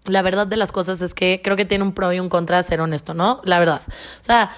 la 0.06 0.22
verdad 0.22 0.46
de 0.46 0.56
las 0.56 0.72
cosas 0.72 1.02
es 1.02 1.12
que 1.12 1.40
creo 1.42 1.56
que 1.56 1.64
tiene 1.64 1.84
un 1.84 1.92
pro 1.92 2.12
y 2.12 2.20
un 2.20 2.28
contra 2.28 2.62
ser 2.62 2.80
honesto, 2.80 3.12
¿no? 3.12 3.40
La 3.44 3.58
verdad. 3.58 3.82
O 3.86 4.24
sea, 4.24 4.50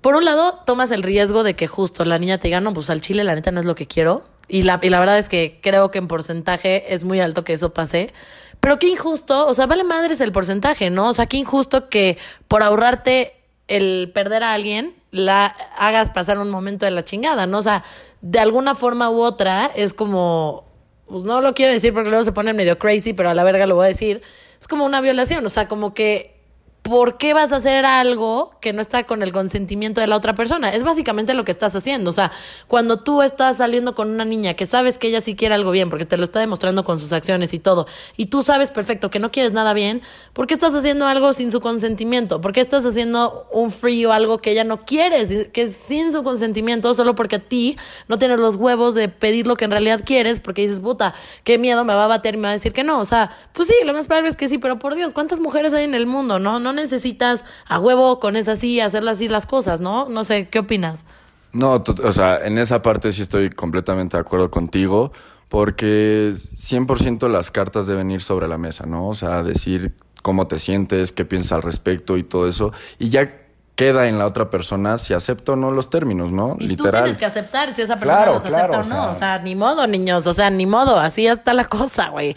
por 0.00 0.14
un 0.14 0.24
lado, 0.24 0.60
tomas 0.64 0.90
el 0.92 1.02
riesgo 1.02 1.42
de 1.42 1.54
que 1.54 1.66
justo 1.66 2.04
la 2.04 2.18
niña 2.18 2.38
te 2.38 2.48
diga, 2.48 2.60
no, 2.60 2.72
pues 2.72 2.90
al 2.90 3.00
chile 3.00 3.24
la 3.24 3.34
neta 3.34 3.50
no 3.50 3.60
es 3.60 3.66
lo 3.66 3.74
que 3.74 3.86
quiero. 3.86 4.24
Y 4.48 4.62
la, 4.62 4.78
y 4.82 4.88
la 4.88 5.00
verdad 5.00 5.18
es 5.18 5.28
que 5.28 5.58
creo 5.62 5.90
que 5.90 5.98
en 5.98 6.08
porcentaje 6.08 6.94
es 6.94 7.04
muy 7.04 7.20
alto 7.20 7.44
que 7.44 7.52
eso 7.52 7.74
pase. 7.74 8.12
Pero 8.60 8.78
qué 8.78 8.88
injusto, 8.88 9.46
o 9.46 9.54
sea, 9.54 9.66
vale 9.66 9.84
madres 9.84 10.20
el 10.20 10.32
porcentaje, 10.32 10.90
¿no? 10.90 11.08
O 11.08 11.12
sea, 11.12 11.26
qué 11.26 11.36
injusto 11.36 11.88
que 11.88 12.18
por 12.48 12.62
ahorrarte 12.62 13.34
el 13.68 14.10
perder 14.14 14.42
a 14.42 14.54
alguien, 14.54 14.94
la 15.10 15.46
hagas 15.76 16.10
pasar 16.10 16.38
un 16.38 16.50
momento 16.50 16.84
de 16.84 16.90
la 16.90 17.04
chingada, 17.04 17.46
¿no? 17.46 17.58
O 17.58 17.62
sea, 17.62 17.84
de 18.20 18.38
alguna 18.38 18.74
forma 18.74 19.10
u 19.10 19.20
otra 19.20 19.70
es 19.74 19.94
como, 19.94 20.64
pues 21.06 21.24
no 21.24 21.40
lo 21.40 21.54
quiero 21.54 21.72
decir 21.72 21.92
porque 21.92 22.08
luego 22.08 22.24
se 22.24 22.32
pone 22.32 22.52
medio 22.52 22.78
crazy, 22.78 23.12
pero 23.12 23.30
a 23.30 23.34
la 23.34 23.44
verga 23.44 23.66
lo 23.66 23.74
voy 23.74 23.86
a 23.86 23.88
decir, 23.88 24.22
es 24.60 24.68
como 24.68 24.84
una 24.84 25.00
violación, 25.00 25.44
o 25.44 25.48
sea, 25.48 25.68
como 25.68 25.94
que 25.94 26.37
¿por 26.82 27.18
qué 27.18 27.34
vas 27.34 27.52
a 27.52 27.56
hacer 27.56 27.84
algo 27.84 28.52
que 28.60 28.72
no 28.72 28.80
está 28.80 29.04
con 29.04 29.22
el 29.22 29.32
consentimiento 29.32 30.00
de 30.00 30.06
la 30.06 30.16
otra 30.16 30.34
persona? 30.34 30.72
Es 30.72 30.84
básicamente 30.84 31.34
lo 31.34 31.44
que 31.44 31.52
estás 31.52 31.74
haciendo. 31.74 32.10
O 32.10 32.12
sea, 32.12 32.32
cuando 32.66 33.00
tú 33.00 33.20
estás 33.22 33.58
saliendo 33.58 33.94
con 33.94 34.10
una 34.10 34.24
niña 34.24 34.54
que 34.54 34.64
sabes 34.64 34.96
que 34.96 35.08
ella 35.08 35.20
sí 35.20 35.36
quiere 35.36 35.54
algo 35.54 35.70
bien, 35.70 35.90
porque 35.90 36.06
te 36.06 36.16
lo 36.16 36.24
está 36.24 36.40
demostrando 36.40 36.84
con 36.84 36.98
sus 36.98 37.12
acciones 37.12 37.52
y 37.52 37.58
todo, 37.58 37.86
y 38.16 38.26
tú 38.26 38.42
sabes 38.42 38.70
perfecto 38.70 39.10
que 39.10 39.18
no 39.18 39.30
quieres 39.30 39.52
nada 39.52 39.74
bien, 39.74 40.02
¿por 40.32 40.46
qué 40.46 40.54
estás 40.54 40.74
haciendo 40.74 41.06
algo 41.06 41.32
sin 41.32 41.50
su 41.50 41.60
consentimiento? 41.60 42.40
¿Por 42.40 42.52
qué 42.52 42.60
estás 42.60 42.86
haciendo 42.86 43.46
un 43.52 43.70
free 43.70 44.06
o 44.06 44.12
algo 44.12 44.38
que 44.38 44.52
ella 44.52 44.64
no 44.64 44.84
quiere, 44.86 45.50
que 45.50 45.62
es 45.62 45.74
sin 45.74 46.12
su 46.12 46.22
consentimiento, 46.22 46.94
solo 46.94 47.14
porque 47.14 47.36
a 47.36 47.40
ti 47.40 47.76
no 48.08 48.18
tienes 48.18 48.38
los 48.40 48.56
huevos 48.56 48.94
de 48.94 49.08
pedir 49.08 49.46
lo 49.46 49.56
que 49.56 49.66
en 49.66 49.72
realidad 49.72 50.02
quieres, 50.04 50.40
porque 50.40 50.62
dices, 50.62 50.80
puta, 50.80 51.14
qué 51.44 51.58
miedo 51.58 51.84
me 51.84 51.94
va 51.94 52.04
a 52.04 52.08
bater 52.08 52.34
y 52.34 52.36
me 52.38 52.44
va 52.44 52.50
a 52.50 52.52
decir 52.52 52.72
que 52.72 52.84
no? 52.84 52.98
O 53.00 53.04
sea, 53.04 53.30
pues 53.52 53.68
sí, 53.68 53.74
lo 53.84 53.92
más 53.92 54.06
probable 54.06 54.30
es 54.30 54.36
que 54.36 54.48
sí, 54.48 54.58
pero 54.58 54.78
por 54.78 54.94
Dios, 54.94 55.12
¿cuántas 55.12 55.40
mujeres 55.40 55.72
hay 55.74 55.84
en 55.84 55.94
el 55.94 56.06
mundo? 56.06 56.38
No, 56.38 56.58
no 56.58 56.67
necesitas 56.72 57.44
a 57.66 57.78
huevo 57.78 58.20
con 58.20 58.36
esa 58.36 58.52
así 58.52 58.80
hacerlas 58.80 59.18
así 59.18 59.28
las 59.28 59.46
cosas, 59.46 59.80
¿no? 59.80 60.08
No 60.08 60.24
sé, 60.24 60.48
¿qué 60.48 60.60
opinas? 60.60 61.04
No, 61.52 61.82
o 62.04 62.12
sea, 62.12 62.44
en 62.44 62.58
esa 62.58 62.82
parte 62.82 63.10
sí 63.12 63.22
estoy 63.22 63.50
completamente 63.50 64.16
de 64.16 64.20
acuerdo 64.20 64.50
contigo, 64.50 65.12
porque 65.48 66.32
100% 66.34 67.28
las 67.28 67.50
cartas 67.50 67.86
deben 67.86 68.10
ir 68.10 68.22
sobre 68.22 68.48
la 68.48 68.58
mesa, 68.58 68.86
¿no? 68.86 69.08
O 69.08 69.14
sea, 69.14 69.42
decir 69.42 69.94
cómo 70.22 70.46
te 70.46 70.58
sientes, 70.58 71.12
qué 71.12 71.24
piensas 71.24 71.52
al 71.52 71.62
respecto 71.62 72.16
y 72.16 72.22
todo 72.22 72.48
eso. 72.48 72.72
Y 72.98 73.08
ya 73.08 73.48
queda 73.78 74.08
en 74.08 74.18
la 74.18 74.26
otra 74.26 74.50
persona 74.50 74.98
si 74.98 75.14
acepta 75.14 75.52
o 75.52 75.56
no 75.56 75.70
los 75.70 75.88
términos, 75.88 76.32
¿no? 76.32 76.56
Y 76.58 76.66
Literal. 76.66 76.92
tú 76.92 77.04
tienes 77.04 77.18
que 77.18 77.26
aceptar 77.26 77.72
si 77.74 77.82
esa 77.82 77.96
persona 77.96 78.26
los 78.26 78.44
acepta 78.44 78.80
o 78.80 78.84
no. 78.84 79.10
O 79.12 79.14
sea, 79.14 79.38
ni 79.38 79.54
modo, 79.54 79.86
niños. 79.86 80.26
O 80.26 80.34
sea, 80.34 80.50
ni 80.50 80.66
modo. 80.66 80.98
Así 80.98 81.26
está 81.28 81.54
la 81.54 81.64
cosa, 81.64 82.08
güey. 82.08 82.36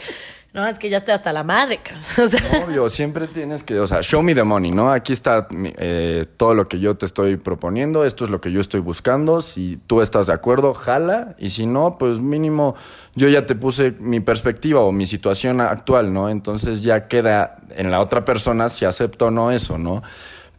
No, 0.53 0.67
es 0.67 0.77
que 0.79 0.89
ya 0.89 0.97
estoy 0.97 1.13
hasta 1.13 1.31
la 1.31 1.43
madre. 1.43 1.79
O. 2.17 2.65
Obvio, 2.65 2.89
siempre 2.89 3.27
tienes 3.27 3.63
que, 3.63 3.79
o 3.79 3.87
sea, 3.87 4.01
show 4.01 4.21
me 4.21 4.35
the 4.35 4.43
money, 4.43 4.71
¿no? 4.71 4.91
Aquí 4.91 5.13
está 5.13 5.47
eh, 5.51 6.25
todo 6.37 6.53
lo 6.53 6.67
que 6.67 6.79
yo 6.79 6.97
te 6.97 7.05
estoy 7.05 7.37
proponiendo, 7.37 8.03
esto 8.03 8.25
es 8.25 8.29
lo 8.29 8.41
que 8.41 8.51
yo 8.51 8.59
estoy 8.59 8.81
buscando. 8.81 9.41
Si 9.41 9.79
tú 9.87 10.01
estás 10.01 10.27
de 10.27 10.33
acuerdo, 10.33 10.73
jala. 10.73 11.35
Y 11.39 11.51
si 11.51 11.65
no, 11.65 11.97
pues 11.97 12.19
mínimo 12.19 12.75
yo 13.15 13.29
ya 13.29 13.45
te 13.45 13.55
puse 13.55 13.91
mi 13.99 14.19
perspectiva 14.19 14.81
o 14.81 14.91
mi 14.91 15.05
situación 15.05 15.61
actual, 15.61 16.11
¿no? 16.11 16.29
Entonces 16.29 16.83
ya 16.83 17.07
queda 17.07 17.57
en 17.75 17.89
la 17.89 18.01
otra 18.01 18.25
persona 18.25 18.69
si 18.69 18.85
acepto 18.85 19.27
o 19.27 19.31
no 19.31 19.51
eso, 19.51 19.77
¿no? 19.77 20.03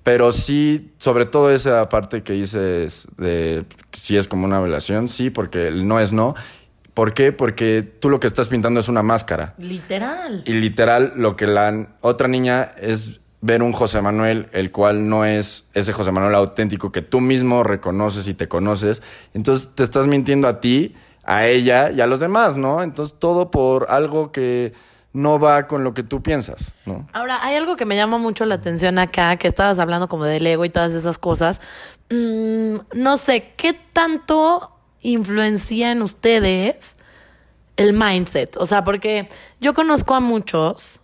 Pero 0.03 0.33
sí, 0.33 0.93
sobre 0.99 1.27
todo 1.27 1.53
esa 1.53 1.89
parte 1.89 2.23
que 2.23 2.33
dices 2.33 3.07
de 3.19 3.65
si 3.93 4.17
es 4.17 4.27
como 4.27 4.47
una 4.47 4.61
relación, 4.61 5.09
sí, 5.09 5.31
porque 5.31 5.69
el 5.69 5.87
no 5.87 6.01
es 6.01 6.13
no. 6.13 6.35
¿Por 6.95 7.15
qué? 7.15 7.33
Porque 7.33 7.83
tú 7.83 8.11
lo 8.11 8.21
que 8.21 8.27
estás 8.27 8.49
pintando 8.49 8.81
es 8.81 8.89
una 8.89 9.03
máscara. 9.03 9.55
Literal. 9.59 10.43
Y 10.47 10.53
literal, 10.53 11.15
lo 11.17 11.37
que 11.37 11.47
la 11.47 11.89
otra 12.01 12.29
niña 12.29 12.71
es 12.79 13.21
ver 13.41 13.63
un 13.63 13.73
José 13.73 14.01
Manuel, 14.01 14.49
el 14.53 14.71
cual 14.71 15.09
no 15.09 15.25
es 15.25 15.69
ese 15.75 15.93
José 15.93 16.13
Manuel 16.13 16.35
auténtico 16.35 16.93
que 16.93 17.03
tú 17.03 17.21
mismo 17.21 17.65
reconoces 17.65 18.29
y 18.29 18.35
te 18.35 18.47
conoces. 18.47 19.03
Entonces 19.35 19.75
te 19.75 19.83
estás 19.83 20.07
mintiendo 20.07 20.49
a 20.49 20.61
ti, 20.61 20.95
a 21.25 21.47
ella 21.47 21.91
y 21.91 22.01
a 22.01 22.07
los 22.07 22.21
demás, 22.21 22.57
¿no? 22.57 22.83
Entonces 22.83 23.19
todo 23.19 23.51
por 23.51 23.87
algo 23.91 24.31
que 24.31 24.73
no 25.13 25.39
va 25.39 25.67
con 25.67 25.85
lo 25.85 25.93
que 25.93 26.03
tú 26.03 26.23
piensas, 26.23 26.73
¿no? 26.87 27.07
Ahora, 27.13 27.45
hay 27.45 27.57
algo 27.57 27.77
que 27.77 27.85
me 27.85 27.97
llama 27.97 28.17
mucho 28.19 28.47
la 28.47 28.55
atención 28.55 28.99
acá, 28.99 29.37
que 29.37 29.49
estabas 29.49 29.79
hablando 29.79 30.09
como 30.09 30.25
del 30.25 30.47
ego 30.47 30.65
y 30.65 30.71
todas 30.71 30.95
esas 30.95 31.19
cosas. 31.19 31.61
Mm, 32.11 32.77
no 32.95 33.19
sé, 33.19 33.53
¿qué 33.57 33.75
tanto 33.93 34.72
influencia 35.03 35.93
en 35.93 36.03
ustedes 36.03 36.97
el 37.77 37.93
mindset? 37.93 38.57
O 38.57 38.67
sea, 38.67 38.85
porque 38.85 39.29
yo 39.61 39.75
conozco 39.75 40.15
a 40.15 40.21
muchos, 40.21 41.01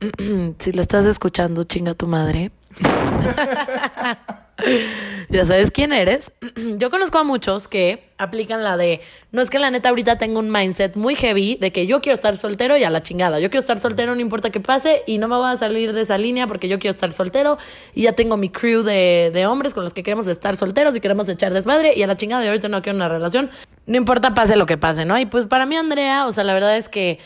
si 0.58 0.72
le 0.72 0.82
estás 0.82 1.06
escuchando, 1.06 1.64
chinga 1.64 1.94
tu 1.94 2.06
madre. 2.06 2.52
ya 5.30 5.46
sabes 5.46 5.70
quién 5.70 5.92
eres. 5.92 6.32
Yo 6.78 6.90
conozco 6.90 7.18
a 7.18 7.24
muchos 7.24 7.68
que 7.68 8.10
aplican 8.18 8.62
la 8.62 8.76
de, 8.76 9.00
no 9.32 9.40
es 9.40 9.48
que 9.48 9.58
la 9.58 9.70
neta 9.70 9.88
ahorita 9.88 10.18
tengo 10.18 10.40
un 10.40 10.50
mindset 10.50 10.96
muy 10.96 11.14
heavy 11.14 11.56
de 11.56 11.72
que 11.72 11.86
yo 11.86 12.02
quiero 12.02 12.14
estar 12.14 12.36
soltero 12.36 12.76
y 12.76 12.84
a 12.84 12.90
la 12.90 13.02
chingada. 13.02 13.40
Yo 13.40 13.48
quiero 13.48 13.60
estar 13.60 13.78
soltero, 13.78 14.14
no 14.14 14.20
importa 14.20 14.50
qué 14.50 14.60
pase, 14.60 15.02
y 15.06 15.16
no 15.16 15.26
me 15.26 15.36
voy 15.36 15.50
a 15.50 15.56
salir 15.56 15.94
de 15.94 16.02
esa 16.02 16.18
línea 16.18 16.46
porque 16.46 16.68
yo 16.68 16.78
quiero 16.78 16.92
estar 16.92 17.12
soltero 17.12 17.56
y 17.94 18.02
ya 18.02 18.12
tengo 18.12 18.36
mi 18.36 18.50
crew 18.50 18.82
de, 18.82 19.30
de 19.32 19.46
hombres 19.46 19.72
con 19.72 19.84
los 19.84 19.94
que 19.94 20.02
queremos 20.02 20.26
estar 20.26 20.56
solteros 20.56 20.94
y 20.96 21.00
queremos 21.00 21.28
echar 21.30 21.54
desmadre 21.54 21.94
y 21.96 22.02
a 22.02 22.06
la 22.06 22.16
chingada 22.16 22.44
y 22.44 22.48
ahorita 22.48 22.68
no 22.68 22.82
quiero 22.82 22.96
una 22.96 23.08
relación. 23.08 23.50
No 23.86 23.96
importa 23.96 24.34
pase 24.34 24.56
lo 24.56 24.66
que 24.66 24.76
pase, 24.76 25.06
¿no? 25.06 25.18
Y 25.18 25.24
pues 25.24 25.46
para 25.46 25.64
mí, 25.64 25.76
Andrea, 25.76 26.26
o 26.26 26.32
sea, 26.32 26.44
la 26.44 26.52
verdad 26.52 26.76
es 26.76 26.88
que 26.88 27.18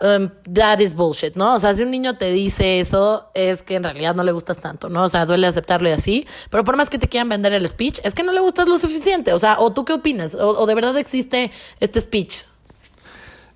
um, 0.00 0.30
that 0.52 0.80
is 0.80 0.94
bullshit, 0.94 1.36
¿no? 1.36 1.54
O 1.54 1.60
sea, 1.60 1.74
si 1.74 1.82
un 1.82 1.90
niño 1.90 2.16
te 2.16 2.32
dice 2.32 2.80
eso, 2.80 3.30
es 3.34 3.62
que 3.62 3.74
en 3.74 3.84
realidad 3.84 4.14
no 4.14 4.22
le 4.22 4.32
gustas 4.32 4.58
tanto, 4.58 4.88
¿no? 4.88 5.04
O 5.04 5.08
sea, 5.08 5.26
duele 5.26 5.46
aceptarlo 5.46 5.88
y 5.88 5.92
así, 5.92 6.26
pero 6.50 6.64
por 6.64 6.76
más 6.76 6.90
que 6.90 6.98
te 6.98 7.08
quieran 7.08 7.28
vender 7.28 7.52
el 7.52 7.68
speech, 7.68 8.00
es 8.04 8.14
que 8.14 8.22
no 8.22 8.32
le 8.32 8.40
gustas 8.40 8.68
lo 8.68 8.78
suficiente, 8.78 9.32
o 9.32 9.38
sea, 9.38 9.58
¿o 9.58 9.72
tú 9.72 9.84
qué 9.84 9.92
opinas? 9.92 10.34
¿O, 10.34 10.66
de 10.66 10.74
verdad 10.74 10.96
existe 10.96 11.50
este 11.80 12.00
speech? 12.00 12.44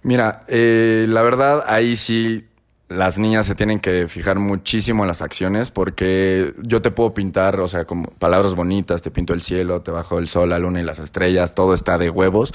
Mira, 0.02 0.45
eh, 0.49 1.07
la 1.09 1.23
verdad, 1.23 1.64
ahí 1.66 1.97
sí 1.97 2.45
las 2.88 3.19
niñas 3.19 3.47
se 3.47 3.57
tienen 3.57 3.81
que 3.81 4.07
fijar 4.07 4.38
muchísimo 4.38 5.02
en 5.02 5.09
las 5.09 5.21
acciones 5.21 5.71
porque 5.71 6.55
yo 6.62 6.83
te 6.83 6.93
puedo 6.93 7.14
pintar, 7.14 7.59
o 7.59 7.66
sea, 7.66 7.85
como 7.85 8.11
palabras 8.11 8.55
bonitas, 8.55 9.02
te 9.02 9.11
pinto 9.11 9.35
el 9.35 9.43
cielo, 9.43 9.83
te 9.83 9.90
bajo 9.90 10.19
el 10.19 10.28
sol, 10.28 10.50
la 10.50 10.59
luna 10.59 10.81
y 10.81 10.85
las 10.85 11.00
estrellas, 11.00 11.55
todo 11.55 11.75
está 11.75 11.99
de 11.99 12.11
huevos, 12.11 12.52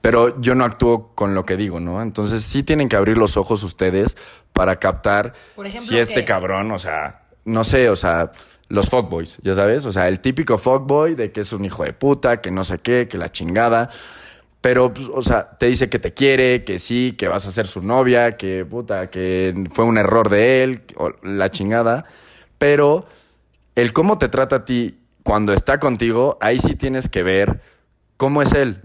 pero 0.00 0.40
yo 0.40 0.54
no 0.54 0.64
actúo 0.64 1.12
con 1.14 1.34
lo 1.34 1.44
que 1.44 1.56
digo, 1.58 1.80
¿no? 1.80 2.00
Entonces 2.00 2.42
sí 2.42 2.62
tienen 2.62 2.88
que 2.88 2.96
abrir 2.96 3.18
los 3.18 3.36
ojos 3.36 3.62
ustedes 3.62 4.16
para 4.54 4.76
captar 4.76 5.34
si 5.72 5.98
este 5.98 6.24
cabrón, 6.24 6.70
o 6.72 6.78
sea, 6.78 7.26
no 7.44 7.62
sé, 7.62 7.90
o 7.90 7.96
sea, 7.96 8.32
los 8.68 8.88
fuckboys, 8.88 9.38
ya 9.42 9.54
sabes, 9.54 9.84
o 9.84 9.92
sea, 9.92 10.08
el 10.08 10.20
típico 10.20 10.56
fuckboy 10.56 11.14
de 11.14 11.30
que 11.30 11.42
es 11.42 11.52
un 11.52 11.64
hijo 11.64 11.84
de 11.84 11.92
puta, 11.92 12.40
que 12.40 12.50
no 12.50 12.64
sé 12.64 12.78
qué, 12.78 13.06
que 13.06 13.18
la 13.18 13.30
chingada. 13.30 13.90
Pero, 14.64 14.94
pues, 14.94 15.10
o 15.12 15.20
sea, 15.20 15.50
te 15.58 15.66
dice 15.66 15.90
que 15.90 15.98
te 15.98 16.14
quiere, 16.14 16.64
que 16.64 16.78
sí, 16.78 17.14
que 17.18 17.28
vas 17.28 17.46
a 17.46 17.50
ser 17.50 17.66
su 17.66 17.82
novia, 17.82 18.38
que 18.38 18.64
puta, 18.64 19.10
que 19.10 19.54
fue 19.70 19.84
un 19.84 19.98
error 19.98 20.30
de 20.30 20.62
él, 20.62 20.84
o 20.96 21.10
la 21.22 21.50
chingada. 21.50 22.06
Pero 22.56 23.04
el 23.74 23.92
cómo 23.92 24.16
te 24.16 24.30
trata 24.30 24.56
a 24.56 24.64
ti 24.64 25.00
cuando 25.22 25.52
está 25.52 25.78
contigo, 25.78 26.38
ahí 26.40 26.58
sí 26.58 26.76
tienes 26.76 27.10
que 27.10 27.22
ver 27.22 27.60
cómo 28.16 28.40
es 28.40 28.54
él. 28.54 28.80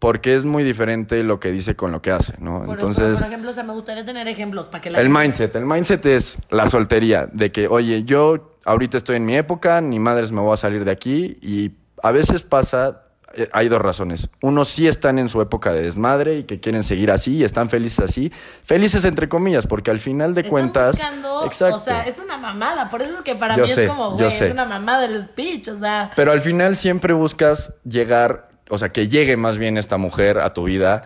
Porque 0.00 0.34
es 0.34 0.46
muy 0.46 0.64
diferente 0.64 1.22
lo 1.22 1.38
que 1.38 1.52
dice 1.52 1.76
con 1.76 1.92
lo 1.92 2.02
que 2.02 2.10
hace, 2.10 2.34
¿no? 2.40 2.64
Entonces. 2.64 3.20
Por 3.20 3.28
ejemplo, 3.28 3.50
o 3.50 3.52
sea, 3.52 3.62
me 3.62 3.72
gustaría 3.72 4.04
tener 4.04 4.26
ejemplos 4.26 4.66
para 4.66 4.82
que 4.82 4.90
la. 4.90 5.00
El 5.00 5.10
mindset. 5.10 5.54
El 5.54 5.64
mindset 5.64 6.04
es 6.06 6.38
la 6.50 6.68
soltería. 6.68 7.28
De 7.32 7.52
que, 7.52 7.68
oye, 7.68 8.02
yo 8.02 8.56
ahorita 8.64 8.96
estoy 8.96 9.14
en 9.14 9.26
mi 9.26 9.36
época, 9.36 9.80
ni 9.80 10.00
madres 10.00 10.32
me 10.32 10.40
voy 10.40 10.54
a 10.54 10.56
salir 10.56 10.84
de 10.84 10.90
aquí. 10.90 11.38
Y 11.40 11.70
a 12.02 12.10
veces 12.10 12.42
pasa 12.42 13.04
hay 13.52 13.68
dos 13.68 13.80
razones. 13.80 14.28
Uno, 14.42 14.64
sí 14.64 14.88
están 14.88 15.18
en 15.18 15.28
su 15.28 15.40
época 15.40 15.72
de 15.72 15.82
desmadre 15.82 16.38
y 16.38 16.44
que 16.44 16.60
quieren 16.60 16.82
seguir 16.82 17.10
así 17.10 17.36
y 17.36 17.44
están 17.44 17.68
felices 17.68 18.00
así. 18.00 18.32
Felices 18.64 19.04
entre 19.04 19.28
comillas, 19.28 19.66
porque 19.66 19.90
al 19.90 20.00
final 20.00 20.34
de 20.34 20.44
cuentas. 20.44 21.00
exacto. 21.44 21.76
O 21.76 21.78
sea, 21.78 22.06
es 22.06 22.18
una 22.18 22.36
mamada. 22.36 22.90
Por 22.90 23.02
eso 23.02 23.14
es 23.16 23.20
que 23.22 23.36
para 23.36 23.56
mí 23.56 23.62
es 23.64 23.88
como, 23.88 24.12
güey, 24.12 24.26
es 24.26 24.40
una 24.50 24.64
mamada 24.64 25.04
el 25.04 25.22
speech. 25.22 25.68
O 25.68 25.78
sea. 25.78 26.10
Pero 26.16 26.32
al 26.32 26.40
final 26.40 26.76
siempre 26.76 27.12
buscas 27.12 27.74
llegar, 27.84 28.48
o 28.68 28.78
sea, 28.78 28.90
que 28.90 29.08
llegue 29.08 29.36
más 29.36 29.58
bien 29.58 29.78
esta 29.78 29.96
mujer 29.96 30.38
a 30.38 30.52
tu 30.52 30.64
vida. 30.64 31.04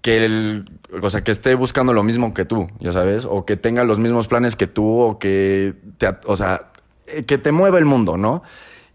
Que 0.00 0.24
el, 0.24 0.68
o 1.00 1.10
sea, 1.10 1.22
que 1.22 1.30
esté 1.30 1.54
buscando 1.54 1.92
lo 1.92 2.02
mismo 2.02 2.34
que 2.34 2.44
tú, 2.44 2.68
ya 2.80 2.90
sabes, 2.90 3.24
o 3.24 3.44
que 3.44 3.56
tenga 3.56 3.84
los 3.84 4.00
mismos 4.00 4.26
planes 4.26 4.56
que 4.56 4.66
tú, 4.66 4.98
o 4.98 5.20
que 5.20 5.74
te, 5.96 6.08
o 6.26 6.36
sea, 6.36 6.72
eh, 7.06 7.24
que 7.24 7.38
te 7.38 7.52
mueva 7.52 7.78
el 7.78 7.84
mundo, 7.84 8.16
¿no? 8.16 8.42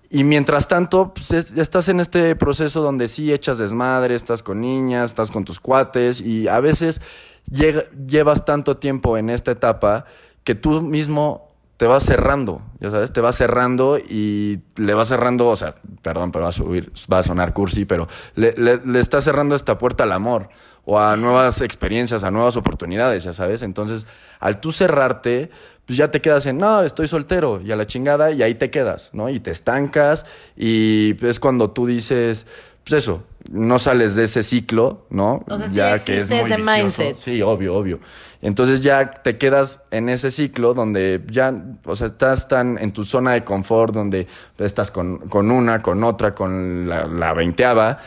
Y 0.10 0.24
mientras 0.24 0.68
tanto, 0.68 1.14
pues, 1.14 1.32
estás 1.32 1.90
en 1.90 2.00
este 2.00 2.36
proceso 2.36 2.82
donde 2.82 3.08
sí 3.08 3.34
echas 3.34 3.58
desmadre, 3.58 4.16
estás 4.16 4.42
con 4.42 4.62
niñas, 4.62 5.12
estás 5.12 5.32
con 5.32 5.44
tus 5.44 5.60
cuates 5.60 6.22
y 6.22 6.48
a 6.48 6.60
veces 6.60 7.02
llevas 7.50 8.46
tanto 8.46 8.78
tiempo 8.78 9.18
en 9.18 9.30
esta 9.30 9.52
etapa 9.52 10.06
que 10.44 10.56
tú 10.56 10.82
mismo 10.82 11.48
te 11.78 11.86
vas 11.86 12.04
cerrando, 12.04 12.62
ya 12.80 12.90
sabes, 12.90 13.14
te 13.14 13.22
vas 13.22 13.36
cerrando 13.36 14.00
y 14.00 14.62
le 14.78 14.94
vas 14.96 15.10
cerrando, 15.10 15.48
o 15.48 15.56
sea, 15.56 15.76
perdón, 16.02 16.32
pero 16.32 16.44
va 16.44 16.50
a 16.50 16.54
subir, 16.54 16.92
va 17.12 17.20
a 17.20 17.24
sonar 17.24 17.54
cursi, 17.54 17.86
pero 17.86 18.08
le, 18.34 18.54
le, 18.58 18.78
le 18.84 19.00
estás 19.00 19.24
cerrando 19.24 19.56
esta 19.56 19.78
puerta 19.78 20.04
al 20.04 20.12
amor 20.12 20.50
o 20.90 20.98
a 20.98 21.18
nuevas 21.18 21.62
experiencias, 21.62 22.24
a 22.24 22.32
nuevas 22.32 22.56
oportunidades, 22.56 23.26
ya 23.26 23.34
sabes. 23.34 23.62
Entonces, 23.62 24.06
al 24.40 24.62
tú 24.62 24.72
cerrarte, 24.72 25.52
pues 25.86 25.98
ya 25.98 26.10
te 26.12 26.22
quedas 26.22 26.46
en, 26.46 26.58
no, 26.58 26.82
estoy 26.82 27.08
soltero 27.08 27.60
y 27.62 27.74
a 27.74 27.76
la 27.76 27.86
chingada 27.86 28.32
y 28.32 28.42
ahí 28.42 28.56
te 28.56 28.70
quedas, 28.70 29.10
¿no? 29.12 29.28
Y 29.28 29.42
te 29.42 29.52
estancas 29.52 30.26
y 30.56 31.14
es 31.26 31.42
cuando 31.42 31.72
tú 31.72 31.88
dices, 31.88 32.48
pues 32.86 33.04
eso, 33.04 33.26
no 33.52 33.80
sales 33.80 34.16
de 34.16 34.24
ese 34.24 34.44
ciclo, 34.44 35.06
¿no? 35.10 35.44
O 35.50 35.58
sea, 35.58 35.68
ya 35.68 36.00
que 36.00 36.22
es 36.22 36.30
muy 36.30 36.40
ese 36.40 36.58
mindset. 36.58 37.18
Sí, 37.18 37.42
obvio, 37.42 37.76
obvio. 37.76 38.00
Entonces 38.42 38.80
ya 38.80 39.12
te 39.12 39.38
quedas 39.38 39.82
en 39.92 40.08
ese 40.08 40.32
ciclo 40.32 40.74
donde 40.74 41.22
ya, 41.30 41.54
o 41.84 41.98
sea, 41.98 42.08
estás 42.08 42.48
tan 42.48 42.78
en 42.78 42.94
tu 42.94 43.04
zona 43.04 43.34
de 43.34 43.44
confort, 43.44 43.94
donde 43.94 44.26
estás 44.58 44.90
con, 44.90 45.18
con 45.28 45.52
una, 45.52 45.82
con 45.82 46.02
otra, 46.06 46.34
con 46.34 46.88
la, 46.88 47.08
la 47.08 47.34
veinteava, 47.34 48.00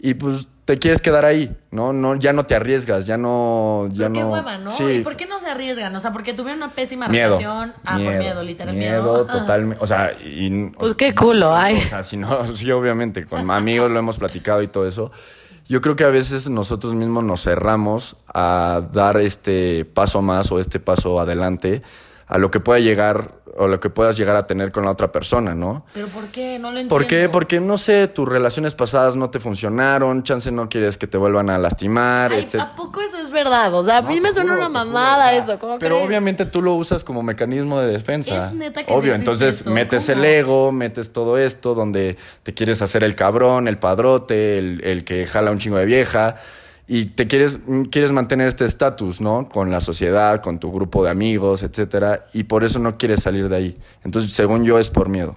y 0.00 0.14
pues 0.14 0.48
te 0.64 0.78
quieres 0.78 1.02
quedar 1.02 1.26
ahí, 1.26 1.54
¿no? 1.70 1.92
no 1.92 2.14
ya 2.14 2.32
no 2.32 2.46
te 2.46 2.54
arriesgas, 2.54 3.04
ya 3.04 3.18
no... 3.18 3.88
Ya 3.92 4.10
qué 4.10 4.20
no... 4.20 4.30
hueva, 4.30 4.56
¿no? 4.56 4.90
¿Y 4.90 5.00
por 5.00 5.16
qué 5.16 5.26
no 5.26 5.38
se 5.38 5.48
arriesgan? 5.48 5.94
O 5.94 6.00
sea, 6.00 6.12
porque 6.12 6.32
tuvieron 6.32 6.62
una 6.62 6.72
pésima 6.72 7.06
Miedo. 7.08 7.38
relación. 7.38 7.74
Ah, 7.84 7.98
por 8.02 8.14
miedo, 8.14 8.42
literal. 8.42 8.74
Miedo, 8.74 9.26
totalmente. 9.30 9.82
O 9.84 9.86
sea, 9.86 10.12
y. 10.12 10.70
Pues 10.70 10.94
qué 10.94 11.14
culo, 11.14 11.54
ay. 11.54 11.76
O 11.76 11.88
sea, 11.88 12.02
si 12.02 12.16
no, 12.16 12.46
sí, 12.56 12.70
obviamente, 12.70 13.26
con 13.26 13.50
amigos 13.50 13.90
lo 13.90 13.98
hemos 13.98 14.18
platicado 14.18 14.62
y 14.62 14.68
todo 14.68 14.86
eso. 14.86 15.12
Yo 15.68 15.80
creo 15.80 15.96
que 15.96 16.04
a 16.04 16.08
veces 16.08 16.48
nosotros 16.48 16.94
mismos 16.94 17.24
nos 17.24 17.42
cerramos 17.42 18.16
a 18.32 18.82
dar 18.92 19.18
este 19.18 19.84
paso 19.84 20.22
más 20.22 20.50
o 20.52 20.60
este 20.60 20.80
paso 20.80 21.20
adelante 21.20 21.82
a 22.26 22.38
lo 22.38 22.50
que 22.50 22.60
pueda 22.60 22.80
llegar 22.80 23.32
o 23.56 23.68
lo 23.68 23.78
que 23.78 23.88
puedas 23.88 24.16
llegar 24.16 24.34
a 24.34 24.46
tener 24.48 24.72
con 24.72 24.84
la 24.84 24.90
otra 24.90 25.12
persona, 25.12 25.54
¿no? 25.54 25.84
¿Pero 25.94 26.08
por 26.08 26.26
qué? 26.26 26.58
No 26.58 26.72
lo 26.72 26.78
entiendo. 26.80 26.94
¿Por 26.94 27.06
qué? 27.06 27.28
Porque, 27.28 27.60
no 27.60 27.78
sé, 27.78 28.08
tus 28.08 28.28
relaciones 28.28 28.74
pasadas 28.74 29.14
no 29.14 29.30
te 29.30 29.38
funcionaron, 29.38 30.24
chance 30.24 30.50
no 30.50 30.68
quieres 30.68 30.98
que 30.98 31.06
te 31.06 31.18
vuelvan 31.18 31.50
a 31.50 31.58
lastimar, 31.58 32.32
Ay, 32.32 32.42
etc. 32.42 32.60
¿a 32.60 32.74
poco 32.76 33.00
eso 33.00 33.16
es 33.18 33.30
verdad? 33.30 33.72
O 33.74 33.84
sea, 33.84 33.98
a 33.98 34.02
mí 34.02 34.20
me 34.20 34.32
suena 34.32 34.54
juro, 34.54 34.66
una 34.66 34.80
juro, 34.80 34.92
mamada 34.92 35.32
eso. 35.34 35.58
¿Cómo 35.60 35.78
Pero 35.78 35.96
crees? 35.96 36.08
obviamente 36.08 36.46
tú 36.46 36.62
lo 36.62 36.74
usas 36.74 37.04
como 37.04 37.22
mecanismo 37.22 37.78
de 37.78 37.92
defensa. 37.92 38.48
Es 38.48 38.54
neta 38.54 38.84
que 38.84 38.92
Obvio, 38.92 39.14
entonces 39.14 39.56
esto, 39.56 39.70
metes 39.70 40.06
¿cómo? 40.06 40.18
el 40.18 40.24
ego, 40.24 40.72
metes 40.72 41.12
todo 41.12 41.38
esto 41.38 41.74
donde 41.74 42.16
te 42.42 42.54
quieres 42.54 42.82
hacer 42.82 43.04
el 43.04 43.14
cabrón, 43.14 43.68
el 43.68 43.78
padrote, 43.78 44.58
el, 44.58 44.80
el 44.82 45.04
que 45.04 45.26
jala 45.26 45.52
un 45.52 45.58
chingo 45.58 45.76
de 45.76 45.84
vieja. 45.86 46.36
Y 46.86 47.06
te 47.06 47.26
quieres, 47.26 47.58
quieres 47.90 48.12
mantener 48.12 48.46
este 48.46 48.66
estatus, 48.66 49.20
¿no? 49.20 49.48
Con 49.48 49.70
la 49.70 49.80
sociedad, 49.80 50.42
con 50.42 50.58
tu 50.58 50.70
grupo 50.70 51.02
de 51.02 51.10
amigos, 51.10 51.62
etcétera. 51.62 52.26
Y 52.32 52.44
por 52.44 52.62
eso 52.62 52.78
no 52.78 52.98
quieres 52.98 53.22
salir 53.22 53.48
de 53.48 53.56
ahí. 53.56 53.78
Entonces, 54.04 54.32
según 54.32 54.64
yo, 54.64 54.78
es 54.78 54.90
por 54.90 55.08
miedo. 55.08 55.36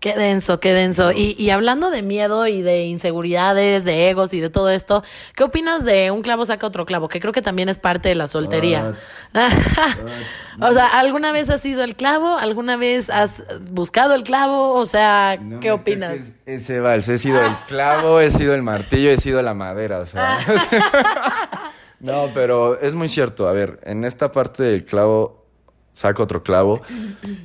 Qué 0.00 0.14
denso, 0.14 0.60
qué 0.60 0.72
denso. 0.72 1.10
Y, 1.10 1.34
y 1.36 1.50
hablando 1.50 1.90
de 1.90 2.02
miedo 2.02 2.46
y 2.46 2.62
de 2.62 2.84
inseguridades, 2.84 3.84
de 3.84 4.10
egos 4.10 4.32
y 4.32 4.38
de 4.38 4.48
todo 4.48 4.70
esto, 4.70 5.02
¿qué 5.34 5.42
opinas 5.42 5.84
de 5.84 6.12
un 6.12 6.22
clavo 6.22 6.44
saca 6.44 6.68
otro 6.68 6.86
clavo? 6.86 7.08
Que 7.08 7.18
creo 7.18 7.32
que 7.32 7.42
también 7.42 7.68
es 7.68 7.78
parte 7.78 8.08
de 8.08 8.14
la 8.14 8.28
soltería. 8.28 8.94
o 10.60 10.72
sea, 10.72 10.86
¿alguna 10.86 11.32
vez 11.32 11.50
has 11.50 11.62
sido 11.62 11.82
el 11.82 11.96
clavo? 11.96 12.38
¿Alguna 12.38 12.76
vez 12.76 13.10
has 13.10 13.42
buscado 13.72 14.14
el 14.14 14.22
clavo? 14.22 14.74
O 14.74 14.86
sea, 14.86 15.36
¿qué 15.60 15.72
opinas? 15.72 16.30
Ese 16.46 16.78
vals, 16.78 17.08
he 17.08 17.18
sido 17.18 17.44
el 17.44 17.56
clavo, 17.66 18.20
he 18.20 18.30
sido 18.30 18.54
el 18.54 18.62
martillo, 18.62 19.10
he 19.10 19.18
sido 19.18 19.42
la 19.42 19.54
madera, 19.54 19.98
o 19.98 20.06
sea. 20.06 20.38
no, 21.98 22.30
pero 22.32 22.78
es 22.80 22.94
muy 22.94 23.08
cierto. 23.08 23.48
A 23.48 23.52
ver, 23.52 23.80
en 23.82 24.04
esta 24.04 24.30
parte 24.30 24.62
del 24.62 24.84
clavo, 24.84 25.44
saco 25.92 26.22
otro 26.22 26.44
clavo. 26.44 26.82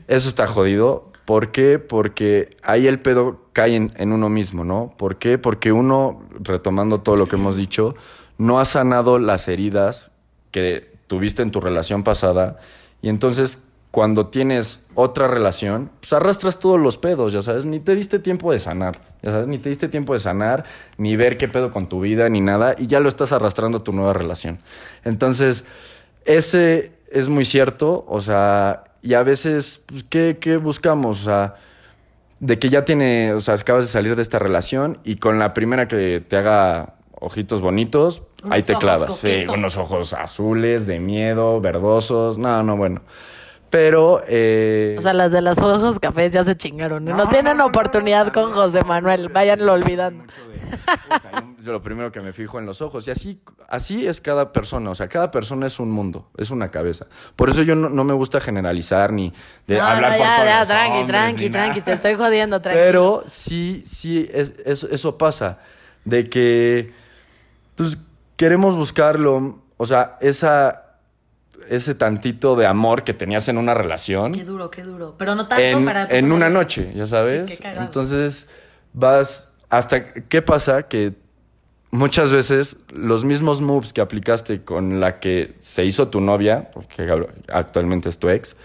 Eso 0.07 0.29
está 0.29 0.45
jodido. 0.45 1.12
¿Por 1.25 1.51
qué? 1.51 1.79
Porque 1.79 2.55
ahí 2.63 2.87
el 2.87 2.99
pedo 2.99 3.41
cae 3.53 3.75
en, 3.75 4.11
uno 4.11 4.29
mismo, 4.29 4.65
¿no? 4.65 4.93
¿Por 4.97 5.17
qué? 5.17 5.37
Porque 5.37 5.71
uno, 5.71 6.21
retomando 6.39 7.01
todo 7.01 7.15
lo 7.15 7.27
que 7.27 7.37
hemos 7.37 7.55
dicho, 7.55 7.95
no 8.37 8.59
ha 8.59 8.65
sanado 8.65 9.19
las 9.19 9.47
heridas 9.47 10.11
que 10.51 10.91
tuviste 11.07 11.41
en 11.41 11.51
tu 11.51 11.61
relación 11.61 12.03
pasada. 12.03 12.59
Y 13.01 13.09
entonces, 13.09 13.59
cuando 13.91 14.27
tienes 14.27 14.85
otra 14.95 15.27
relación, 15.27 15.91
pues 15.99 16.13
arrastras 16.13 16.59
todos 16.59 16.79
los 16.79 16.97
pedos, 16.97 17.31
ya 17.31 17.41
sabes, 17.41 17.65
ni 17.65 17.79
te 17.79 17.95
diste 17.95 18.17
tiempo 18.17 18.51
de 18.51 18.59
sanar, 18.59 18.99
ya 19.21 19.31
sabes, 19.31 19.47
ni 19.47 19.59
te 19.59 19.69
diste 19.69 19.87
tiempo 19.87 20.13
de 20.13 20.19
sanar, 20.19 20.65
ni 20.97 21.15
ver 21.15 21.37
qué 21.37 21.47
pedo 21.47 21.71
con 21.71 21.87
tu 21.87 22.01
vida, 22.01 22.27
ni 22.27 22.41
nada, 22.41 22.75
y 22.77 22.87
ya 22.87 22.99
lo 22.99 23.07
estás 23.07 23.31
arrastrando 23.31 23.77
a 23.77 23.83
tu 23.83 23.93
nueva 23.93 24.13
relación. 24.13 24.59
Entonces, 25.03 25.63
ese 26.25 26.92
es 27.13 27.29
muy 27.29 27.45
cierto, 27.45 28.05
o 28.07 28.21
sea, 28.21 28.83
y 29.01 29.13
a 29.13 29.23
veces, 29.23 29.83
pues, 29.85 30.03
¿qué, 30.03 30.37
qué 30.39 30.57
buscamos? 30.57 31.21
O 31.21 31.25
sea, 31.25 31.55
de 32.39 32.59
que 32.59 32.69
ya 32.69 32.83
tiene, 32.85 33.33
o 33.33 33.39
sea, 33.39 33.55
acabas 33.55 33.85
de 33.85 33.91
salir 33.91 34.15
de 34.15 34.21
esta 34.21 34.39
relación 34.39 34.99
y 35.03 35.15
con 35.15 35.39
la 35.39 35.53
primera 35.53 35.87
que 35.87 36.21
te 36.27 36.35
haga 36.35 36.95
ojitos 37.19 37.61
bonitos, 37.61 38.21
Unos 38.43 38.53
ahí 38.53 38.61
te 38.61 38.75
clavas. 38.75 39.17
Sí, 39.17 39.45
unos 39.47 39.77
ojos 39.77 40.13
azules, 40.13 40.85
de 40.85 40.99
miedo, 40.99 41.61
verdosos. 41.61 42.37
No, 42.37 42.61
no, 42.63 42.75
bueno. 42.75 43.01
Pero, 43.73 44.21
eh, 44.27 44.95
O 44.99 45.01
sea, 45.01 45.13
las 45.13 45.31
de 45.31 45.41
los 45.41 45.57
ojos 45.57 45.97
cafés 45.99 46.29
ya 46.31 46.43
se 46.43 46.55
chingaron. 46.55 47.03
No, 47.05 47.17
No, 47.17 47.27
tienen 47.27 47.57
no, 47.57 47.63
no, 47.63 47.69
oportunidad 47.69 48.27
no, 48.27 48.31
con 48.31 48.51
José 48.51 48.83
Manuel. 48.83 49.29
Váyanlo 49.29 49.73
olvidando. 49.73 50.25
mucho 50.25 50.47
de- 50.49 50.77
Puta, 50.77 51.43
yo 51.63 51.71
lo 51.71 51.81
primero 51.81 52.11
que 52.11 52.21
me 52.21 52.33
fijo 52.33 52.59
en 52.59 52.67
los 52.67 52.83
ojos. 52.83 53.07
Y 53.07 53.11
así, 53.11 53.41
así 53.67 54.05
es 54.05 54.21
cada 54.21 54.51
persona. 54.51 54.91
O 54.91 54.95
sea, 54.95 55.07
cada 55.07 55.31
persona 55.31 55.65
es 55.65 55.79
un 55.79 55.89
mundo, 55.89 56.29
es 56.37 56.51
una 56.51 56.69
cabeza. 56.69 57.07
Por 57.35 57.49
eso 57.49 57.63
yo 57.63 57.73
no, 57.75 57.89
no 57.89 58.03
me 58.03 58.13
gusta 58.13 58.39
generalizar 58.39 59.11
ni 59.11 59.33
de 59.65 59.77
No, 59.79 59.83
hablar 59.85 60.11
no, 60.11 60.17
por 60.19 60.27
ya, 60.27 60.45
ya, 60.45 60.59
los 60.59 60.67
tranqui, 60.67 60.91
hombres, 60.99 61.07
tranqui, 61.21 61.49
tranqui. 61.49 61.81
Te 61.81 61.93
estoy 61.93 62.13
jodiendo, 62.13 62.61
tranqui. 62.61 62.79
Pero 62.79 63.23
sí, 63.25 63.81
sí, 63.87 64.29
es, 64.31 64.53
es- 64.67 64.83
eso 64.83 65.17
pasa. 65.17 65.57
De 66.05 66.29
que, 66.29 66.93
pues, 67.75 67.97
queremos 68.35 68.75
buscarlo. 68.75 69.63
O 69.77 69.85
sea, 69.87 70.17
esa, 70.21 70.82
ese 71.69 71.95
tantito 71.95 72.55
de 72.55 72.65
amor 72.65 73.03
que 73.03 73.13
tenías 73.13 73.47
en 73.47 73.57
una 73.57 73.73
relación 73.73 74.33
Qué 74.33 74.43
duro, 74.43 74.69
qué 74.69 74.83
duro. 74.83 75.15
Pero 75.17 75.35
no 75.35 75.47
tanto 75.47 75.63
en, 75.63 75.85
para... 75.85 76.05
en 76.05 76.31
una 76.31 76.49
noche, 76.49 76.91
ya 76.95 77.07
sabes. 77.07 77.51
Sí, 77.51 77.57
qué 77.57 77.63
cagado. 77.63 77.85
Entonces 77.85 78.47
vas 78.93 79.51
hasta 79.69 80.13
qué 80.13 80.41
pasa 80.41 80.83
que 80.83 81.13
muchas 81.93 82.31
veces 82.31 82.77
los 82.89 83.23
mismos 83.23 83.61
moves 83.61 83.93
que 83.93 84.01
aplicaste 84.01 84.63
con 84.63 84.99
la 84.99 85.19
que 85.19 85.55
se 85.59 85.85
hizo 85.85 86.07
tu 86.09 86.21
novia, 86.21 86.69
porque 86.71 87.07
actualmente 87.47 88.09
es 88.09 88.17
tu 88.17 88.29
ex, 88.29 88.55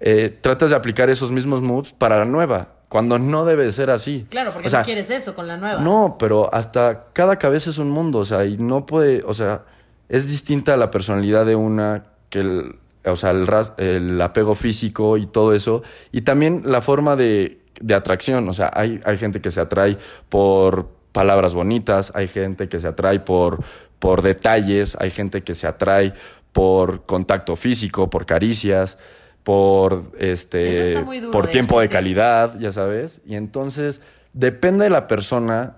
eh, 0.00 0.36
tratas 0.40 0.70
de 0.70 0.76
aplicar 0.76 1.08
esos 1.10 1.30
mismos 1.30 1.62
moves 1.62 1.92
para 1.92 2.18
la 2.18 2.24
nueva, 2.24 2.68
cuando 2.88 3.18
no 3.18 3.44
debe 3.44 3.64
de 3.64 3.72
ser 3.72 3.90
así. 3.90 4.26
Claro, 4.28 4.52
porque 4.52 4.66
O 4.66 4.70
sea, 4.70 4.80
no 4.80 4.86
quieres 4.86 5.08
eso 5.10 5.34
con 5.34 5.46
la 5.46 5.56
nueva. 5.56 5.80
no, 5.80 6.16
pero 6.18 6.52
hasta 6.52 7.06
cada 7.12 7.36
cabeza 7.36 7.70
es 7.70 7.78
un 7.78 7.90
mundo, 7.90 8.18
o 8.18 8.24
sea, 8.24 8.44
y 8.44 8.56
no 8.58 8.86
puede, 8.86 9.22
o 9.24 9.34
sea, 9.34 9.62
es 10.08 10.28
distinta 10.28 10.76
la 10.76 10.90
personalidad 10.90 11.46
de 11.46 11.54
una 11.54 12.04
que 12.30 12.40
el, 12.40 12.76
o 13.04 13.16
sea, 13.16 13.30
el, 13.30 13.46
ras- 13.46 13.72
el 13.78 14.20
apego 14.20 14.54
físico 14.54 15.16
y 15.16 15.26
todo 15.26 15.54
eso, 15.54 15.82
y 16.12 16.22
también 16.22 16.62
la 16.66 16.80
forma 16.82 17.16
de, 17.16 17.60
de 17.80 17.94
atracción, 17.94 18.48
o 18.48 18.52
sea, 18.52 18.70
hay, 18.74 19.00
hay 19.04 19.16
gente 19.18 19.40
que 19.40 19.50
se 19.50 19.60
atrae 19.60 19.96
por 20.28 20.88
palabras 21.12 21.54
bonitas, 21.54 22.12
hay 22.14 22.28
gente 22.28 22.68
que 22.68 22.78
se 22.78 22.88
atrae 22.88 23.20
por, 23.20 23.60
por 23.98 24.22
detalles, 24.22 24.96
hay 25.00 25.10
gente 25.10 25.42
que 25.42 25.54
se 25.54 25.66
atrae 25.66 26.12
por 26.52 27.06
contacto 27.06 27.56
físico, 27.56 28.10
por 28.10 28.26
caricias, 28.26 28.98
por 29.42 30.12
este 30.18 30.92
por 31.32 31.46
tiempo 31.48 31.80
de 31.80 31.88
calidad, 31.88 32.58
ya 32.58 32.72
sabes, 32.72 33.20
y 33.26 33.34
entonces 33.36 34.00
depende 34.34 34.84
de 34.84 34.90
la 34.90 35.06
persona 35.06 35.76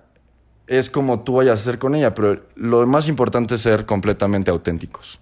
es 0.70 0.88
como 0.88 1.24
tú 1.24 1.34
vayas 1.34 1.58
a 1.58 1.62
hacer 1.62 1.78
con 1.80 1.96
ella, 1.96 2.14
pero 2.14 2.44
lo 2.54 2.86
más 2.86 3.08
importante 3.08 3.56
es 3.56 3.60
ser 3.60 3.86
completamente 3.86 4.52
auténticos. 4.52 5.18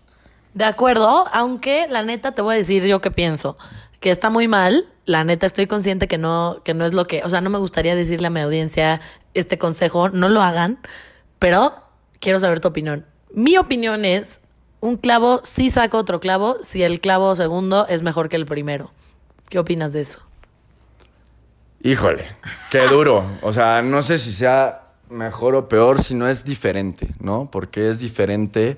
De 0.52 0.66
acuerdo, 0.66 1.26
aunque 1.32 1.86
la 1.88 2.02
neta 2.02 2.32
te 2.32 2.42
voy 2.42 2.54
a 2.54 2.58
decir 2.58 2.84
yo 2.84 3.00
qué 3.00 3.10
pienso, 3.10 3.56
que 3.98 4.10
está 4.10 4.28
muy 4.28 4.46
mal, 4.46 4.86
la 5.06 5.24
neta 5.24 5.46
estoy 5.46 5.66
consciente 5.66 6.06
que 6.06 6.18
no 6.18 6.60
que 6.64 6.74
no 6.74 6.84
es 6.84 6.92
lo 6.92 7.06
que, 7.06 7.22
o 7.24 7.30
sea, 7.30 7.40
no 7.40 7.48
me 7.48 7.56
gustaría 7.56 7.94
decirle 7.94 8.26
a 8.26 8.30
mi 8.30 8.40
audiencia 8.40 9.00
este 9.32 9.56
consejo, 9.56 10.10
no 10.10 10.28
lo 10.28 10.42
hagan, 10.42 10.80
pero 11.38 11.72
quiero 12.20 12.40
saber 12.40 12.60
tu 12.60 12.68
opinión. 12.68 13.06
Mi 13.32 13.56
opinión 13.56 14.04
es 14.04 14.42
un 14.80 14.98
clavo 14.98 15.40
sí 15.44 15.70
saca 15.70 15.96
otro 15.96 16.20
clavo 16.20 16.56
si 16.62 16.82
el 16.82 17.00
clavo 17.00 17.34
segundo 17.36 17.86
es 17.88 18.02
mejor 18.02 18.28
que 18.28 18.36
el 18.36 18.44
primero. 18.44 18.92
¿Qué 19.48 19.58
opinas 19.58 19.94
de 19.94 20.02
eso? 20.02 20.20
Híjole, 21.80 22.36
qué 22.70 22.80
duro. 22.80 23.24
O 23.40 23.50
sea, 23.50 23.80
no 23.80 24.02
sé 24.02 24.18
si 24.18 24.30
sea 24.30 24.87
mejor 25.10 25.54
o 25.54 25.68
peor, 25.68 26.02
si 26.02 26.14
no 26.14 26.28
es 26.28 26.44
diferente, 26.44 27.08
¿no? 27.20 27.48
Porque 27.50 27.90
es 27.90 28.00
diferente 28.00 28.76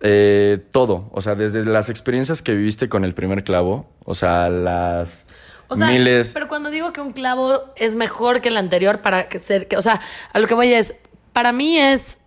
eh, 0.00 0.58
todo. 0.72 1.08
O 1.12 1.20
sea, 1.20 1.34
desde 1.34 1.64
las 1.64 1.88
experiencias 1.88 2.42
que 2.42 2.54
viviste 2.54 2.88
con 2.88 3.04
el 3.04 3.14
primer 3.14 3.44
clavo, 3.44 3.86
o 4.04 4.14
sea, 4.14 4.48
las 4.48 5.26
O 5.68 5.76
sea, 5.76 5.88
miles... 5.88 6.30
pero 6.34 6.48
cuando 6.48 6.70
digo 6.70 6.92
que 6.92 7.00
un 7.00 7.12
clavo 7.12 7.60
es 7.76 7.94
mejor 7.94 8.40
que 8.40 8.48
el 8.48 8.56
anterior 8.56 9.00
para 9.00 9.28
que 9.28 9.38
ser, 9.38 9.68
que, 9.68 9.76
o 9.76 9.82
sea, 9.82 10.00
a 10.32 10.38
lo 10.38 10.46
que 10.46 10.54
voy 10.54 10.72
es, 10.72 10.94
para 11.32 11.52
mí 11.52 11.78
es, 11.78 12.18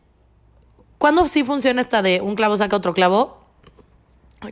cuando 0.98 1.28
sí 1.28 1.44
funciona 1.44 1.82
esta 1.82 2.02
de 2.02 2.22
un 2.22 2.36
clavo 2.36 2.58
saca 2.58 2.76
otro 2.76 2.94
clavo, 2.94 3.41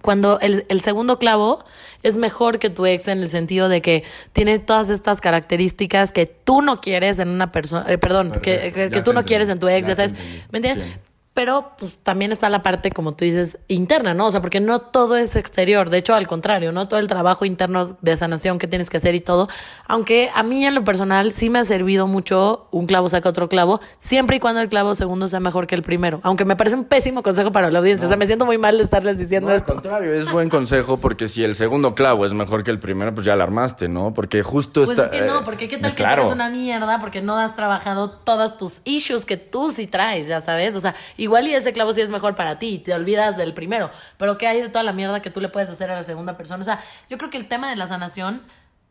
cuando 0.01 0.39
el, 0.39 0.65
el 0.69 0.81
segundo 0.81 1.17
clavo 1.19 1.63
es 2.03 2.17
mejor 2.17 2.59
que 2.59 2.69
tu 2.69 2.85
ex 2.85 3.07
en 3.07 3.21
el 3.23 3.29
sentido 3.29 3.69
de 3.69 3.81
que 3.81 4.03
tiene 4.33 4.59
todas 4.59 4.89
estas 4.89 5.19
características 5.21 6.11
que 6.11 6.25
tú 6.25 6.61
no 6.61 6.79
quieres 6.81 7.19
en 7.19 7.29
una 7.29 7.51
persona, 7.51 7.85
eh, 7.89 7.97
perdón, 7.97 8.31
que, 8.41 8.55
Perfecto, 8.55 8.95
que- 8.97 9.01
tú 9.01 9.13
no 9.13 9.25
quieres 9.25 9.49
en 9.49 9.59
tu 9.59 9.67
ex, 9.67 9.87
entendí, 9.87 10.11
ya 10.11 10.15
ya 10.15 10.23
sabes. 10.23 10.47
¿me 10.51 10.57
entiendes? 10.59 10.85
Sí. 10.87 10.99
Pero 11.39 11.71
pues 11.79 11.99
también 11.99 12.33
está 12.33 12.49
la 12.49 12.61
parte, 12.63 12.91
como 12.91 13.13
tú 13.13 13.23
dices, 13.23 13.59
interna, 13.69 14.13
¿no? 14.13 14.27
O 14.27 14.31
sea, 14.31 14.41
porque 14.41 14.59
no 14.59 14.79
todo 14.79 15.15
es 15.15 15.37
exterior. 15.37 15.89
De 15.89 15.97
hecho, 15.99 16.13
al 16.13 16.27
contrario, 16.27 16.73
¿no? 16.73 16.89
Todo 16.89 16.99
el 16.99 17.07
trabajo 17.07 17.45
interno 17.45 17.95
de 18.01 18.17
sanación 18.17 18.59
que 18.59 18.67
tienes 18.67 18.89
que 18.89 18.97
hacer 18.97 19.15
y 19.15 19.21
todo. 19.21 19.47
Aunque 19.87 20.29
a 20.35 20.43
mí 20.43 20.65
en 20.65 20.75
lo 20.75 20.83
personal 20.83 21.31
sí 21.31 21.49
me 21.49 21.59
ha 21.59 21.63
servido 21.63 22.07
mucho 22.07 22.67
un 22.71 22.87
clavo 22.87 23.07
saca 23.07 23.29
otro 23.29 23.47
clavo, 23.47 23.79
siempre 23.99 24.35
y 24.35 24.39
cuando 24.41 24.59
el 24.59 24.67
clavo 24.67 24.95
segundo 24.95 25.29
sea 25.29 25.39
mejor 25.39 25.65
que 25.65 25.75
el 25.75 25.81
primero. 25.81 26.19
Aunque 26.23 26.43
me 26.43 26.57
parece 26.57 26.75
un 26.75 26.83
pésimo 26.83 27.23
consejo 27.23 27.53
para 27.53 27.71
la 27.71 27.79
audiencia. 27.79 28.05
O 28.05 28.09
sea, 28.09 28.17
me 28.17 28.27
siento 28.27 28.45
muy 28.45 28.57
mal 28.57 28.77
de 28.77 28.83
estarles 28.83 29.17
diciendo 29.17 29.47
No, 29.47 29.53
al 29.53 29.59
esto. 29.61 29.71
contrario, 29.75 30.13
es 30.13 30.29
buen 30.29 30.49
consejo 30.49 30.97
porque 30.97 31.29
si 31.29 31.45
el 31.45 31.55
segundo 31.55 31.95
clavo 31.95 32.25
es 32.25 32.33
mejor 32.33 32.65
que 32.65 32.71
el 32.71 32.79
primero, 32.79 33.13
pues 33.15 33.25
ya 33.25 33.37
la 33.37 33.45
armaste, 33.45 33.87
¿no? 33.87 34.13
Porque 34.13 34.43
justo 34.43 34.83
Pues 34.83 34.89
está... 34.89 35.05
es 35.05 35.21
que 35.21 35.21
no, 35.21 35.39
eh, 35.39 35.41
porque 35.45 35.69
qué 35.69 35.77
tal 35.77 35.91
que 35.91 36.03
claro. 36.03 36.23
tú 36.23 36.27
eres 36.27 36.33
una 36.35 36.49
mierda 36.49 36.99
porque 36.99 37.21
no 37.21 37.37
has 37.37 37.55
trabajado 37.55 38.09
todas 38.09 38.57
tus 38.57 38.81
issues 38.83 39.23
que 39.25 39.37
tú 39.37 39.71
sí 39.71 39.87
traes, 39.87 40.27
ya 40.27 40.41
sabes. 40.41 40.75
O 40.75 40.81
sea, 40.81 40.95
igual 41.15 41.28
igual 41.29 41.47
y 41.47 41.53
ese 41.53 41.71
clavo 41.71 41.93
sí 41.93 42.01
es 42.01 42.09
mejor 42.09 42.35
para 42.35 42.59
ti, 42.59 42.79
te 42.79 42.93
olvidas 42.93 43.37
del 43.37 43.53
primero, 43.53 43.91
pero 44.17 44.37
¿qué 44.37 44.47
hay 44.47 44.61
de 44.61 44.69
toda 44.69 44.83
la 44.83 44.93
mierda 44.93 45.21
que 45.21 45.29
tú 45.29 45.39
le 45.39 45.49
puedes 45.49 45.69
hacer 45.69 45.89
a 45.89 45.95
la 45.95 46.03
segunda 46.03 46.35
persona? 46.35 46.61
O 46.61 46.65
sea, 46.65 46.83
yo 47.09 47.17
creo 47.17 47.29
que 47.29 47.37
el 47.37 47.47
tema 47.47 47.69
de 47.69 47.75
la 47.75 47.87
sanación, 47.87 48.41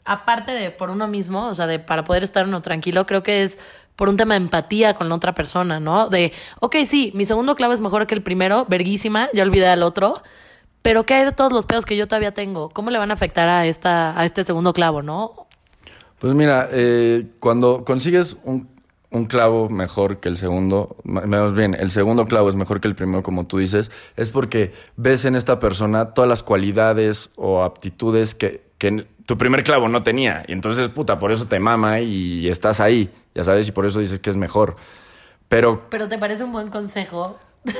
aparte 0.04 0.52
de 0.52 0.70
por 0.70 0.90
uno 0.90 1.08
mismo, 1.08 1.46
o 1.48 1.54
sea, 1.54 1.66
de 1.66 1.78
para 1.78 2.04
poder 2.04 2.24
estar 2.24 2.46
uno 2.46 2.62
tranquilo, 2.62 3.06
creo 3.06 3.22
que 3.22 3.42
es 3.42 3.58
por 3.96 4.08
un 4.08 4.16
tema 4.16 4.34
de 4.34 4.44
empatía 4.44 4.94
con 4.94 5.08
la 5.08 5.16
otra 5.16 5.34
persona, 5.34 5.80
¿no? 5.80 6.08
De, 6.08 6.32
ok, 6.60 6.76
sí, 6.86 7.10
mi 7.14 7.26
segundo 7.26 7.56
clavo 7.56 7.72
es 7.72 7.80
mejor 7.80 8.06
que 8.06 8.14
el 8.14 8.22
primero, 8.22 8.64
verguísima, 8.66 9.28
ya 9.34 9.42
olvidé 9.42 9.66
al 9.66 9.82
otro, 9.82 10.22
pero 10.82 11.04
¿qué 11.04 11.14
hay 11.14 11.24
de 11.24 11.32
todos 11.32 11.52
los 11.52 11.66
pedos 11.66 11.84
que 11.84 11.96
yo 11.96 12.06
todavía 12.06 12.32
tengo? 12.32 12.68
¿Cómo 12.70 12.90
le 12.90 12.98
van 12.98 13.10
a 13.10 13.14
afectar 13.14 13.48
a, 13.48 13.66
esta, 13.66 14.18
a 14.18 14.24
este 14.24 14.44
segundo 14.44 14.72
clavo, 14.72 15.02
no? 15.02 15.48
Pues 16.20 16.32
mira, 16.34 16.68
eh, 16.72 17.26
cuando 17.40 17.84
consigues 17.84 18.36
un, 18.44 18.68
un 19.10 19.24
clavo 19.24 19.68
mejor 19.70 20.18
que 20.18 20.28
el 20.28 20.36
segundo, 20.36 20.96
más 21.04 21.54
bien, 21.54 21.74
el 21.74 21.90
segundo 21.90 22.26
clavo 22.26 22.48
es 22.48 22.56
mejor 22.56 22.80
que 22.80 22.88
el 22.88 22.94
primero, 22.94 23.22
como 23.22 23.46
tú 23.46 23.58
dices, 23.58 23.90
es 24.16 24.30
porque 24.30 24.72
ves 24.96 25.24
en 25.24 25.34
esta 25.34 25.58
persona 25.58 26.12
todas 26.12 26.28
las 26.28 26.42
cualidades 26.42 27.30
o 27.36 27.62
aptitudes 27.62 28.34
que, 28.34 28.62
que 28.76 29.06
tu 29.24 29.38
primer 29.38 29.64
clavo 29.64 29.88
no 29.88 30.02
tenía. 30.02 30.44
Y 30.46 30.52
entonces, 30.52 30.88
puta, 30.88 31.18
por 31.18 31.32
eso 31.32 31.46
te 31.46 31.58
mama 31.58 32.00
y 32.00 32.48
estás 32.48 32.80
ahí, 32.80 33.10
ya 33.34 33.44
sabes, 33.44 33.68
y 33.68 33.72
por 33.72 33.86
eso 33.86 34.00
dices 34.00 34.18
que 34.18 34.30
es 34.30 34.36
mejor. 34.36 34.76
Pero 35.48 35.86
Pero 35.88 36.08
¿te 36.08 36.18
parece 36.18 36.44
un 36.44 36.52
buen 36.52 36.68
consejo? 36.68 37.38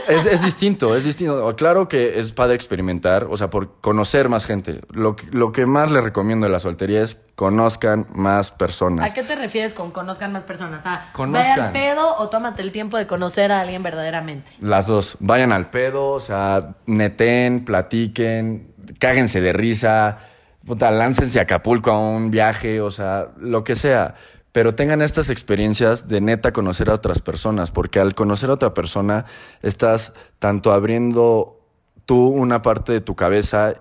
Es, 0.08 0.26
es 0.26 0.42
distinto, 0.42 0.94
es 0.96 1.04
distinto. 1.04 1.54
Claro 1.56 1.88
que 1.88 2.18
es 2.18 2.32
padre 2.32 2.54
experimentar, 2.56 3.24
o 3.30 3.36
sea, 3.36 3.48
por 3.50 3.80
conocer 3.80 4.28
más 4.28 4.44
gente. 4.44 4.80
Lo, 4.90 5.16
que- 5.16 5.26
lo 5.30 5.52
que 5.52 5.64
más 5.66 5.90
les 5.90 6.02
recomiendo 6.04 6.46
de 6.46 6.52
la 6.52 6.58
soltería 6.58 7.02
es 7.02 7.22
conozcan 7.34 8.06
más 8.12 8.50
personas. 8.50 9.10
¿A 9.10 9.14
qué 9.14 9.22
te 9.22 9.36
refieres 9.36 9.72
con 9.74 9.90
conozcan 9.90 10.32
más 10.32 10.42
personas? 10.44 10.84
¿A 10.84 11.06
Conozcan. 11.12 11.56
ve 11.56 11.62
al 11.62 11.72
pedo 11.94 12.16
o 12.18 12.28
tómate 12.28 12.62
el 12.62 12.72
tiempo 12.72 12.96
de 12.98 13.06
conocer 13.06 13.52
a 13.52 13.60
alguien 13.60 13.82
verdaderamente? 13.82 14.50
Las 14.60 14.86
dos. 14.86 15.16
Vayan 15.20 15.52
al 15.52 15.70
pedo, 15.70 16.08
o 16.10 16.20
sea, 16.20 16.74
neten, 16.86 17.64
platiquen, 17.64 18.72
cáguense 18.98 19.40
de 19.40 19.52
risa, 19.52 20.18
puta, 20.66 20.90
láncense 20.90 21.38
a 21.38 21.42
Acapulco 21.42 21.90
a 21.92 21.98
un 21.98 22.30
viaje, 22.30 22.80
o 22.80 22.90
sea, 22.90 23.28
lo 23.38 23.64
que 23.64 23.76
sea. 23.76 24.14
Pero 24.52 24.74
tengan 24.74 25.02
estas 25.02 25.30
experiencias 25.30 26.08
de 26.08 26.20
neta 26.20 26.52
conocer 26.52 26.90
a 26.90 26.94
otras 26.94 27.20
personas, 27.20 27.70
porque 27.70 28.00
al 28.00 28.14
conocer 28.14 28.50
a 28.50 28.54
otra 28.54 28.74
persona 28.74 29.26
estás 29.62 30.14
tanto 30.38 30.72
abriendo 30.72 31.60
tú 32.06 32.28
una 32.28 32.62
parte 32.62 32.92
de 32.92 33.00
tu 33.00 33.14
cabeza 33.14 33.74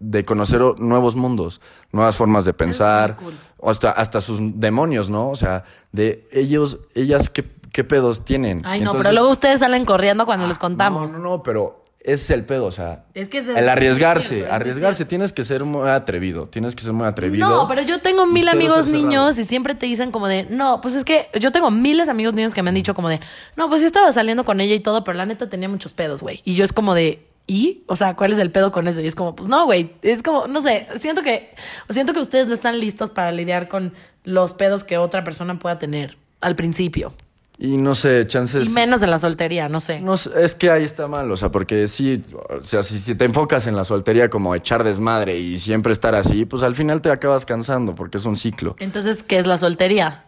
de 0.00 0.24
conocer 0.24 0.60
nuevos 0.78 1.16
mundos, 1.16 1.60
nuevas 1.92 2.16
formas 2.16 2.44
de 2.44 2.52
pensar, 2.52 3.16
cool. 3.16 3.34
hasta, 3.62 3.90
hasta 3.90 4.20
sus 4.20 4.38
demonios, 4.40 5.08
¿no? 5.10 5.30
O 5.30 5.36
sea, 5.36 5.64
de 5.92 6.28
ellos, 6.32 6.78
ellas, 6.94 7.30
¿qué, 7.30 7.44
qué 7.72 7.84
pedos 7.84 8.24
tienen? 8.24 8.62
Ay, 8.64 8.80
no, 8.80 8.92
pero 8.92 9.12
luego 9.12 9.30
ustedes 9.30 9.60
salen 9.60 9.84
corriendo 9.84 10.26
cuando 10.26 10.46
les 10.46 10.58
contamos. 10.58 11.12
no, 11.12 11.18
no, 11.18 11.24
no, 11.24 11.42
pero 11.42 11.83
ese 12.04 12.14
es 12.24 12.30
el 12.30 12.44
pedo, 12.44 12.66
o 12.66 12.70
sea. 12.70 13.04
Es 13.14 13.28
que 13.28 13.38
es- 13.38 13.48
el 13.48 13.56
es 13.56 13.66
arriesgarse, 13.68 14.46
arriesgarse, 14.46 15.04
tienes 15.04 15.32
que 15.32 15.42
ser 15.42 15.64
muy 15.64 15.88
atrevido, 15.88 16.46
tienes 16.48 16.76
que 16.76 16.84
ser 16.84 16.92
muy 16.92 17.06
atrevido. 17.06 17.48
No, 17.48 17.66
pero 17.66 17.82
yo 17.82 18.00
tengo 18.00 18.26
mil 18.26 18.48
amigos 18.48 18.86
niños 18.86 19.38
y 19.38 19.44
siempre 19.44 19.74
te 19.74 19.86
dicen 19.86 20.10
como 20.12 20.28
de, 20.28 20.44
no, 20.50 20.80
pues 20.80 20.94
es 20.94 21.04
que 21.04 21.28
yo 21.40 21.50
tengo 21.50 21.70
miles 21.70 22.06
de 22.06 22.10
amigos 22.12 22.34
niños 22.34 22.54
que 22.54 22.62
me 22.62 22.68
han 22.68 22.74
dicho 22.74 22.94
como 22.94 23.08
de, 23.08 23.20
no, 23.56 23.68
pues 23.68 23.80
sí 23.80 23.86
estaba 23.86 24.12
saliendo 24.12 24.44
con 24.44 24.60
ella 24.60 24.74
y 24.74 24.80
todo, 24.80 25.02
pero 25.02 25.16
la 25.16 25.26
neta 25.26 25.48
tenía 25.48 25.68
muchos 25.68 25.92
pedos, 25.94 26.20
güey. 26.20 26.40
Y 26.44 26.54
yo 26.54 26.64
es 26.64 26.72
como 26.74 26.94
de, 26.94 27.26
¿y? 27.46 27.82
O 27.86 27.96
sea, 27.96 28.14
¿cuál 28.16 28.32
es 28.32 28.38
el 28.38 28.50
pedo 28.50 28.70
con 28.70 28.86
eso? 28.86 29.00
Y 29.00 29.06
es 29.06 29.14
como, 29.14 29.34
pues 29.34 29.48
no, 29.48 29.64
güey, 29.64 29.92
es 30.02 30.22
como, 30.22 30.46
no 30.46 30.60
sé, 30.60 30.86
siento 31.00 31.22
que, 31.22 31.50
siento 31.90 32.12
que 32.12 32.20
ustedes 32.20 32.46
no 32.48 32.54
están 32.54 32.78
listos 32.78 33.10
para 33.10 33.32
lidiar 33.32 33.68
con 33.68 33.94
los 34.24 34.52
pedos 34.52 34.84
que 34.84 34.98
otra 34.98 35.24
persona 35.24 35.58
pueda 35.58 35.78
tener 35.78 36.16
al 36.42 36.54
principio. 36.54 37.14
Y 37.56 37.76
no 37.76 37.94
sé, 37.94 38.26
chances. 38.26 38.66
Y 38.68 38.70
menos 38.72 39.00
en 39.02 39.10
la 39.10 39.18
soltería, 39.20 39.68
no 39.68 39.78
sé. 39.80 40.00
No 40.00 40.16
sé, 40.16 40.30
es 40.44 40.56
que 40.56 40.70
ahí 40.70 40.82
está 40.82 41.06
mal, 41.06 41.30
o 41.30 41.36
sea, 41.36 41.50
porque 41.52 41.86
sí, 41.86 42.20
o 42.50 42.64
sea, 42.64 42.82
si, 42.82 42.98
si 42.98 43.14
te 43.14 43.24
enfocas 43.24 43.66
en 43.68 43.76
la 43.76 43.84
soltería 43.84 44.28
como 44.28 44.54
echar 44.56 44.82
desmadre 44.82 45.38
y 45.38 45.58
siempre 45.58 45.92
estar 45.92 46.16
así, 46.16 46.44
pues 46.46 46.64
al 46.64 46.74
final 46.74 47.00
te 47.00 47.10
acabas 47.12 47.46
cansando 47.46 47.94
porque 47.94 48.18
es 48.18 48.24
un 48.24 48.36
ciclo. 48.36 48.74
Entonces, 48.80 49.22
¿qué 49.22 49.38
es 49.38 49.46
la 49.46 49.56
soltería? 49.58 50.24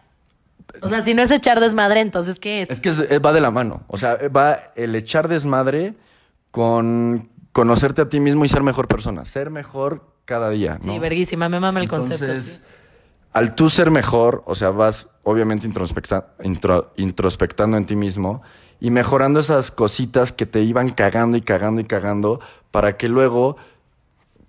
O 0.81 0.87
sea, 0.89 1.01
si 1.01 1.13
no 1.13 1.21
es 1.21 1.31
echar 1.31 1.59
desmadre, 1.59 1.99
entonces, 1.99 2.39
¿qué 2.39 2.61
es? 2.61 2.69
Es 2.69 2.79
que 2.79 2.89
es- 2.89 2.99
eh, 3.09 3.19
va 3.19 3.33
de 3.33 3.41
la 3.41 3.51
mano, 3.51 3.83
o 3.87 3.97
sea, 3.97 4.17
va 4.29 4.71
el 4.75 4.95
echar 4.95 5.27
desmadre 5.27 5.95
con 6.51 7.29
conocerte 7.51 8.03
a 8.03 8.09
ti 8.09 8.19
mismo 8.19 8.45
y 8.45 8.47
ser 8.47 8.61
mejor 8.61 8.87
persona, 8.87 9.25
ser 9.25 9.49
mejor 9.49 10.05
cada 10.25 10.49
día, 10.49 10.77
¿no? 10.83 10.93
Sí, 10.93 10.99
verguísima, 10.99 11.49
me 11.49 11.59
mama 11.59 11.79
el 11.81 11.89
concepto. 11.89 12.35
Sí. 12.35 12.59
Al 13.37 13.55
tú 13.55 13.69
ser 13.69 13.91
mejor, 13.91 14.41
o 14.45 14.55
sea, 14.55 14.69
vas 14.71 15.09
obviamente 15.23 15.67
introspecta- 15.67 16.27
intro- 16.43 16.91
introspectando 16.97 17.77
en 17.77 17.85
ti 17.85 17.95
mismo 17.95 18.41
y 18.79 18.89
mejorando 18.91 19.39
esas 19.39 19.71
cositas 19.71 20.31
que 20.31 20.45
te 20.45 20.61
iban 20.61 20.89
cagando 20.89 21.37
y 21.37 21.41
cagando 21.41 21.81
y 21.81 21.83
cagando 21.85 22.39
para 22.71 22.97
que 22.97 23.07
luego 23.09 23.57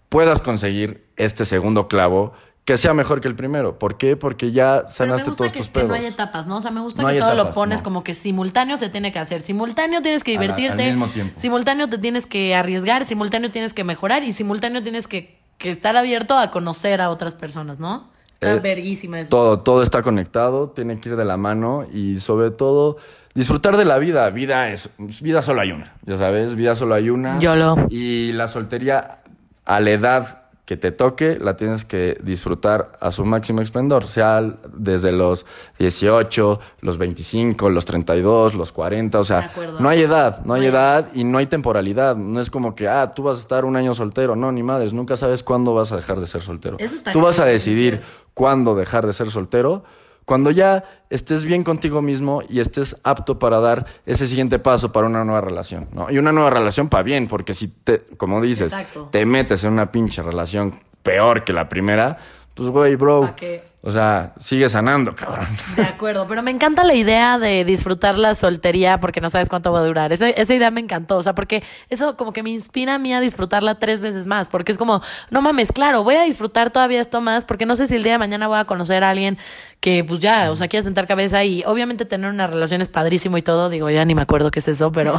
puedas 0.09 0.40
conseguir 0.40 1.07
este 1.16 1.44
segundo 1.44 1.88
clavo 1.88 2.33
que 2.64 2.77
sea 2.77 2.92
mejor 2.92 3.20
que 3.22 3.29
el 3.29 3.35
primero. 3.35 3.79
¿Por 3.79 3.96
qué? 3.96 4.14
Porque 4.16 4.53
ya 4.53 4.74
Pero 4.77 4.85
me 4.85 4.90
sanaste 4.92 5.31
gusta 5.31 5.37
todos 5.38 5.53
que, 5.53 5.59
tus 5.59 5.68
que 5.68 5.72
pedos. 5.72 5.88
no 5.88 5.94
hay 5.94 6.05
etapas, 6.05 6.46
¿no? 6.46 6.59
O 6.59 6.61
sea, 6.61 6.70
me 6.70 6.81
gusta 6.83 7.01
No 7.03 7.09
que 7.09 7.18
todo 7.18 7.35
lo 7.35 7.51
pones 7.51 7.81
no. 7.81 7.85
como 7.85 8.05
que 8.05 8.12
simultáneo 8.12 8.77
se 8.77 8.90
tiene 8.90 9.11
que 9.11 9.18
hacer. 9.18 9.40
Simultáneo 9.40 10.03
tienes 10.03 10.22
que 10.22 10.35
la- 10.35 10.40
al 10.40 10.46
divertirte. 10.48 10.87
mismo 10.90 11.07
tiempo. 11.07 11.40
Simultáneo 11.40 11.88
te 11.88 11.96
tienes 11.96 12.27
que 12.27 12.55
arriesgar. 12.55 13.07
Simultáneo 13.07 13.51
tienes 13.51 13.72
que 13.72 13.85
mejorar. 13.85 14.22
Y 14.22 14.35
simultáneo 14.35 14.83
tienes 14.83 15.09
que, 15.09 15.38
que 15.57 15.70
estar 15.70 15.96
abierto 15.96 16.37
a 16.38 16.51
conocer 16.51 17.01
a 17.01 17.09
otras 17.09 17.35
personas, 17.37 17.79
¿no? 17.79 18.11
Está 18.40 18.55
Eh, 18.55 18.61
verguísima 18.61 19.18
eso. 19.18 19.31
Todo, 19.31 19.59
todo 19.61 19.83
está 19.83 20.03
conectado, 20.03 20.70
tiene 20.70 21.01
que 21.01 21.09
ir 21.09 21.16
de 21.16 21.24
la 21.24 21.37
mano 21.37 21.85
y 21.92 22.20
sobre 22.20 22.53
todo 22.53 22.96
disfrutar 23.35 23.77
de 23.77 23.85
la 23.85 23.98
vida. 23.98 24.31
Vida 24.31 24.70
es, 24.70 24.90
vida 25.20 25.42
solo 25.42 25.61
hay 25.61 25.72
una, 25.72 25.96
ya 26.07 26.16
sabes, 26.16 26.55
vida 26.55 26.77
solo 26.77 26.94
hay 26.94 27.11
una. 27.11 27.40
YOLO. 27.40 27.88
Y 27.90 28.31
la 28.33 28.46
soltería 28.46 29.22
a 29.64 29.81
la 29.81 29.90
edad 29.90 30.42
que 30.69 30.77
te 30.77 30.93
toque 30.93 31.39
la 31.41 31.57
tienes 31.57 31.87
que 31.87 32.19
disfrutar 32.23 32.93
a 33.01 33.11
su 33.11 33.25
máximo 33.25 33.63
esplendor, 33.63 34.07
sea 34.07 34.43
desde 34.71 35.13
los 35.13 35.47
18, 35.79 36.61
los 36.83 36.99
25, 36.99 37.71
los 37.71 37.87
32, 37.87 38.53
los 38.53 38.71
40, 38.71 39.19
o 39.19 39.25
sea, 39.25 39.51
no 39.81 39.89
hay 39.89 40.03
edad, 40.03 40.45
no 40.45 40.53
hay 40.53 40.67
edad 40.67 41.09
y 41.15 41.25
no 41.25 41.39
hay 41.39 41.47
temporalidad, 41.47 42.17
no 42.17 42.39
es 42.39 42.51
como 42.51 42.75
que, 42.75 42.87
ah, 42.87 43.15
tú 43.15 43.23
vas 43.23 43.39
a 43.39 43.41
estar 43.41 43.65
un 43.65 43.77
año 43.77 43.95
soltero, 43.95 44.37
no, 44.37 44.53
ni 44.53 44.63
madres, 44.63 44.93
nunca 44.93 45.17
sabes 45.17 45.43
cuándo 45.43 45.73
vas 45.73 45.91
a 45.93 45.97
dejar 45.97 46.21
de 46.21 46.27
ser 46.27 46.43
soltero. 46.43 46.77
Eso 46.79 46.97
está 46.97 47.13
Tú 47.13 47.23
vas 47.23 47.41
a 47.41 47.47
decidir 47.47 48.03
cuándo 48.35 48.75
dejar 48.75 49.07
de 49.07 49.15
ser 49.15 49.31
soltero, 49.31 49.85
cuando 50.29 50.51
ya 50.51 50.85
estés 51.09 51.47
bien 51.47 51.62
contigo 51.62 52.03
mismo 52.03 52.43
y 52.51 52.61
estés 52.61 53.01
apto 53.03 53.38
para 53.38 53.61
dar 53.61 53.87
ese 54.05 54.27
siguiente 54.27 54.59
paso 54.59 54.93
para 54.93 55.07
una 55.07 55.25
nueva 55.25 55.41
relación, 55.41 55.88
¿no? 55.95 56.11
Y 56.11 56.19
una 56.19 56.33
nueva 56.33 56.51
relación 56.51 56.91
para 56.91 57.03
bien, 57.03 57.29
porque 57.29 57.55
si 57.55 57.69
te, 57.69 58.01
como 58.19 58.43
dices, 58.43 58.75
Exacto. 58.75 59.09
te 59.11 59.25
metes 59.25 59.64
en 59.64 59.73
una 59.73 59.91
pinche 59.91 60.23
relación 60.23 60.81
peor 61.03 61.45
que 61.45 61.55
la 61.55 61.71
primera, 61.71 62.19
pues 62.53 62.69
güey, 62.69 62.95
bro. 62.97 63.35
O 63.81 63.93
sea, 63.93 64.35
sigue 64.38 64.69
sanando, 64.69 65.14
cabrón. 65.14 65.47
De 65.77 65.83
acuerdo, 65.83 66.27
pero 66.27 66.43
me 66.43 66.51
encanta 66.51 66.83
la 66.83 66.95
idea 66.95 67.38
de 67.38 67.64
disfrutar 67.64 68.19
la 68.19 68.35
soltería 68.35 68.99
porque 68.99 69.21
no 69.21 69.31
sabes 69.31 69.49
cuánto 69.49 69.71
va 69.71 69.79
a 69.79 69.85
durar. 69.85 70.12
Esa, 70.12 70.29
esa 70.31 70.53
idea 70.53 70.73
me 70.73 70.81
encantó, 70.81 71.17
o 71.17 71.23
sea, 71.23 71.35
porque 71.35 71.62
eso 71.88 72.17
como 72.17 72.33
que 72.33 72.43
me 72.43 72.51
inspira 72.51 72.95
a 72.95 72.99
mí 72.99 73.14
a 73.14 73.21
disfrutarla 73.21 73.77
tres 73.79 74.01
veces 74.01 74.27
más, 74.27 74.49
porque 74.49 74.73
es 74.73 74.79
como, 74.79 75.01
no 75.31 75.43
mames, 75.43 75.71
claro, 75.71 76.03
voy 76.03 76.17
a 76.17 76.23
disfrutar 76.23 76.71
todavía 76.71 77.01
esto 77.01 77.21
más, 77.21 77.45
porque 77.45 77.67
no 77.67 77.77
sé 77.77 77.87
si 77.87 77.95
el 77.95 78.03
día 78.03 78.12
de 78.12 78.19
mañana 78.19 78.49
voy 78.49 78.59
a 78.59 78.64
conocer 78.64 79.05
a 79.05 79.11
alguien 79.11 79.38
que 79.79 80.03
pues 80.03 80.19
ya, 80.19 80.51
o 80.51 80.57
sea, 80.57 80.67
quiera 80.67 80.83
sentar 80.83 81.07
cabeza 81.07 81.45
y 81.45 81.62
obviamente 81.64 82.05
tener 82.05 82.31
una 82.31 82.49
relación 82.49 82.83
es 82.83 82.88
padrísimo 82.88 83.38
y 83.38 83.43
todo, 83.43 83.69
digo, 83.69 83.88
ya 83.91 84.05
ni 84.05 84.14
me 84.14 84.23
acuerdo 84.23 84.51
qué 84.51 84.59
es 84.59 84.67
eso, 84.67 84.91
pero, 84.91 85.14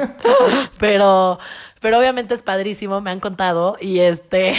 pero, 0.78 1.38
pero 1.80 1.98
obviamente 1.98 2.34
es 2.34 2.42
padrísimo, 2.42 3.00
me 3.00 3.10
han 3.10 3.20
contado 3.20 3.76
y 3.80 4.00
este, 4.00 4.54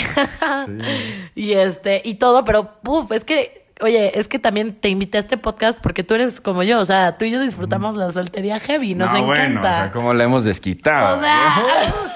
y 1.36 1.54
este, 1.54 2.02
y 2.06 2.16
todo, 2.16 2.46
pero 2.46 2.80
puf, 2.82 3.12
es 3.12 3.25
que, 3.26 3.65
oye, 3.82 4.18
es 4.18 4.28
que 4.28 4.40
también 4.40 4.74
te 4.74 4.90
invité 4.90 5.18
a 5.18 5.22
este 5.22 5.38
podcast 5.38 5.80
porque 5.80 6.04
tú 6.04 6.14
eres 6.14 6.40
como 6.40 6.64
yo, 6.64 6.80
o 6.80 6.86
sea, 6.86 7.18
tú 7.18 7.26
y 7.26 7.32
yo 7.32 7.42
disfrutamos 7.42 7.96
la 7.96 8.12
soltería 8.12 8.60
heavy, 8.60 8.96
nos 8.96 9.12
no, 9.12 9.18
encanta. 9.18 9.26
bueno, 9.26 9.60
o 9.60 9.64
sea, 9.64 9.92
cómo 9.92 10.14
le 10.14 10.24
hemos 10.24 10.44
desquitado. 10.44 11.18
O 11.18 11.22
sea, 11.22 11.64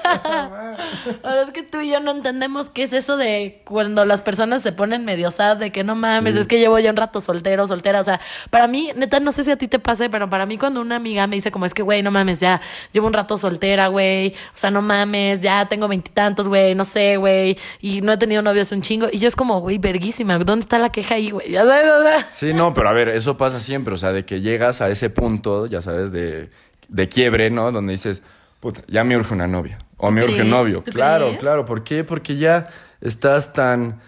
o 1.22 1.28
sea, 1.28 1.42
es 1.42 1.52
que 1.52 1.62
tú 1.62 1.80
y 1.80 1.90
yo 1.90 2.00
no 2.00 2.12
entendemos 2.12 2.70
qué 2.70 2.84
es 2.84 2.92
eso 2.92 3.16
de 3.16 3.60
cuando 3.64 4.04
las 4.04 4.22
personas 4.22 4.62
se 4.62 4.72
ponen 4.72 5.04
medio 5.04 5.30
sad 5.30 5.56
de 5.58 5.70
que 5.70 5.84
no 5.84 5.96
mames, 5.96 6.34
es 6.36 6.46
que 6.46 6.58
llevo 6.58 6.78
ya 6.78 6.90
un 6.90 6.96
rato 6.96 7.20
soltero, 7.20 7.66
soltera. 7.66 8.00
O 8.00 8.04
sea, 8.04 8.20
para 8.50 8.66
mí, 8.66 8.90
neta, 8.96 9.20
no 9.20 9.32
sé 9.32 9.44
si 9.44 9.50
a 9.50 9.56
ti 9.56 9.68
te 9.68 9.78
pase, 9.78 10.08
pero 10.08 10.30
para 10.30 10.46
mí 10.46 10.58
cuando 10.58 10.80
una 10.80 10.96
amiga 10.96 11.26
me 11.26 11.36
dice 11.36 11.50
como 11.50 11.66
es 11.66 11.74
que, 11.74 11.82
güey, 11.82 12.02
no 12.02 12.10
mames, 12.10 12.40
ya 12.40 12.60
llevo 12.92 13.06
un 13.06 13.12
rato 13.12 13.36
soltera, 13.36 13.88
güey. 13.88 14.34
O 14.54 14.58
sea, 14.58 14.70
no 14.70 14.82
mames, 14.82 15.42
ya 15.42 15.66
tengo 15.66 15.88
veintitantos, 15.88 16.48
güey, 16.48 16.74
no 16.74 16.84
sé, 16.84 17.16
güey. 17.16 17.58
Y 17.80 18.00
no 18.00 18.12
he 18.12 18.16
tenido 18.16 18.42
novios 18.42 18.72
un 18.72 18.82
chingo. 18.82 19.08
Y 19.12 19.18
yo 19.18 19.28
es 19.28 19.36
como, 19.36 19.60
güey, 19.60 19.78
verguísima, 19.78 20.38
¿dónde 20.38 20.60
está 20.60 20.78
la 20.78 20.90
queja 20.90 21.16
ahí, 21.16 21.30
güey? 21.30 21.49
Ya 21.50 21.64
sabes, 21.64 21.90
o 21.90 22.02
sea. 22.02 22.28
Sí, 22.30 22.52
no, 22.54 22.72
pero 22.74 22.88
a 22.88 22.92
ver, 22.92 23.08
eso 23.08 23.36
pasa 23.36 23.60
siempre, 23.60 23.94
o 23.94 23.96
sea, 23.96 24.12
de 24.12 24.24
que 24.24 24.40
llegas 24.40 24.80
a 24.80 24.88
ese 24.90 25.10
punto, 25.10 25.66
ya 25.66 25.80
sabes, 25.80 26.12
de, 26.12 26.50
de 26.88 27.08
quiebre, 27.08 27.50
¿no? 27.50 27.72
Donde 27.72 27.92
dices, 27.92 28.22
puta, 28.60 28.82
ya 28.88 29.04
me 29.04 29.16
urge 29.16 29.34
una 29.34 29.46
novia, 29.46 29.78
o 29.96 30.06
¿Tú 30.08 30.12
me 30.12 30.24
urge 30.24 30.42
un 30.42 30.50
novio. 30.50 30.82
¿Tú 30.84 30.92
Claro, 30.92 31.26
crees? 31.26 31.40
claro, 31.40 31.64
¿por 31.64 31.82
qué? 31.84 32.04
Porque 32.04 32.36
ya 32.36 32.68
estás 33.00 33.52
tan, 33.52 34.00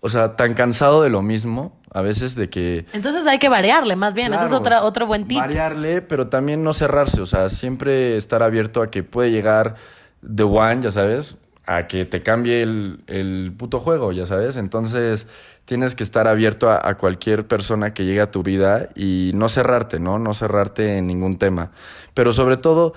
o 0.00 0.08
sea, 0.08 0.36
tan 0.36 0.54
cansado 0.54 1.02
de 1.02 1.10
lo 1.10 1.22
mismo, 1.22 1.74
A 1.92 2.02
veces 2.02 2.34
de 2.34 2.50
que... 2.50 2.84
Entonces 2.92 3.26
hay 3.26 3.38
que 3.38 3.48
variarle, 3.48 3.96
más 3.96 4.14
bien. 4.14 4.34
Ese 4.34 4.42
es 4.44 4.50
Claro, 4.50 4.60
otra, 4.60 4.82
otro 4.82 5.06
buen 5.06 5.26
tip. 5.26 5.38
Variarle, 5.38 6.02
pero 6.02 6.26
también 6.26 6.62
no 6.62 6.74
cerrarse. 6.74 7.22
O 7.22 7.26
sea, 7.26 7.48
siempre 7.48 8.18
estar 8.18 8.42
abierto 8.42 8.82
a 8.82 8.90
que 8.90 9.02
puede 9.02 9.30
llegar 9.30 9.76
The 10.20 10.42
One, 10.42 10.82
ya 10.82 10.90
sabes, 10.90 11.36
a 11.64 11.86
que 11.86 12.04
te 12.04 12.22
cambie 12.22 12.60
el, 12.62 13.00
el 13.06 13.54
puto 13.56 13.80
juego, 13.80 14.12
ya 14.12 14.26
sabes. 14.26 14.58
Entonces 14.58 15.26
tienes 15.66 15.96
que 15.96 16.04
estar 16.04 16.28
abierto 16.28 16.70
a, 16.70 16.94
cualquier 16.94 17.46
persona 17.46 17.92
que 17.92 18.04
llegue 18.04 18.20
a 18.20 18.30
tu 18.30 18.42
vida 18.42 18.88
y 18.94 19.32
no 19.34 19.48
cerrarte, 19.48 19.98
¿no? 19.98 20.18
No 20.18 20.32
cerrarte 20.32 20.96
en 20.96 21.08
ningún 21.08 21.38
tema. 21.38 21.72
Pero 22.14 22.32
sobre 22.32 22.56
todo, 22.56 22.94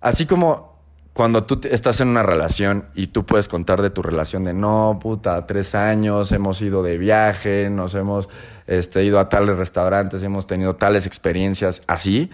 así 0.00 0.26
como 0.26 0.74
cuando 1.12 1.44
tú 1.44 1.60
estás 1.70 2.00
en 2.00 2.08
una 2.08 2.22
relación 2.22 2.86
y 2.94 3.08
tú 3.08 3.24
puedes 3.24 3.48
contar 3.48 3.82
de 3.82 3.90
tu 3.90 4.02
relación 4.02 4.44
de 4.44 4.54
no, 4.54 4.98
puta, 5.00 5.46
tres 5.46 5.74
años, 5.74 6.32
hemos 6.32 6.60
ido 6.62 6.82
de 6.82 6.98
viaje, 6.98 7.68
nos 7.70 7.94
hemos 7.94 8.28
este, 8.66 9.04
ido 9.04 9.18
a 9.18 9.28
tales 9.28 9.56
restaurantes, 9.56 10.22
hemos 10.22 10.46
tenido 10.46 10.74
tales 10.74 11.06
experiencias 11.06 11.82
así. 11.86 12.30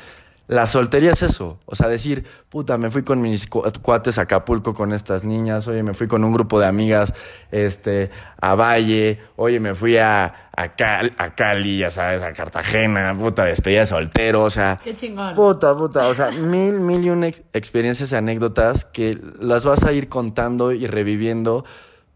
La 0.52 0.66
soltería 0.66 1.12
es 1.12 1.22
eso, 1.22 1.58
o 1.64 1.74
sea, 1.74 1.88
decir, 1.88 2.24
puta, 2.50 2.76
me 2.76 2.90
fui 2.90 3.02
con 3.02 3.22
mis 3.22 3.46
cu- 3.46 3.62
cuates 3.80 4.18
a 4.18 4.22
Acapulco 4.22 4.74
con 4.74 4.92
estas 4.92 5.24
niñas, 5.24 5.66
oye, 5.66 5.82
me 5.82 5.94
fui 5.94 6.08
con 6.08 6.22
un 6.24 6.32
grupo 6.34 6.60
de 6.60 6.66
amigas 6.66 7.14
este, 7.50 8.10
a 8.38 8.54
Valle, 8.54 9.18
oye, 9.36 9.60
me 9.60 9.74
fui 9.74 9.96
a, 9.96 10.50
a, 10.54 10.74
Cal- 10.76 11.14
a 11.16 11.34
Cali, 11.34 11.78
ya 11.78 11.90
sabes, 11.90 12.20
a 12.22 12.34
Cartagena, 12.34 13.14
puta, 13.18 13.46
despedida 13.46 13.80
de 13.80 13.86
soltero, 13.86 14.42
o 14.44 14.50
sea, 14.50 14.78
Qué 14.84 14.92
chingón. 14.94 15.34
Puta, 15.34 15.74
puta, 15.74 16.06
o 16.08 16.14
sea, 16.14 16.30
mil, 16.30 16.74
mil 16.80 17.02
y 17.02 17.08
una 17.08 17.28
ex- 17.28 17.42
experiencias 17.54 18.12
y 18.12 18.16
anécdotas 18.16 18.84
que 18.84 19.18
las 19.40 19.64
vas 19.64 19.84
a 19.84 19.92
ir 19.92 20.10
contando 20.10 20.72
y 20.72 20.86
reviviendo 20.86 21.64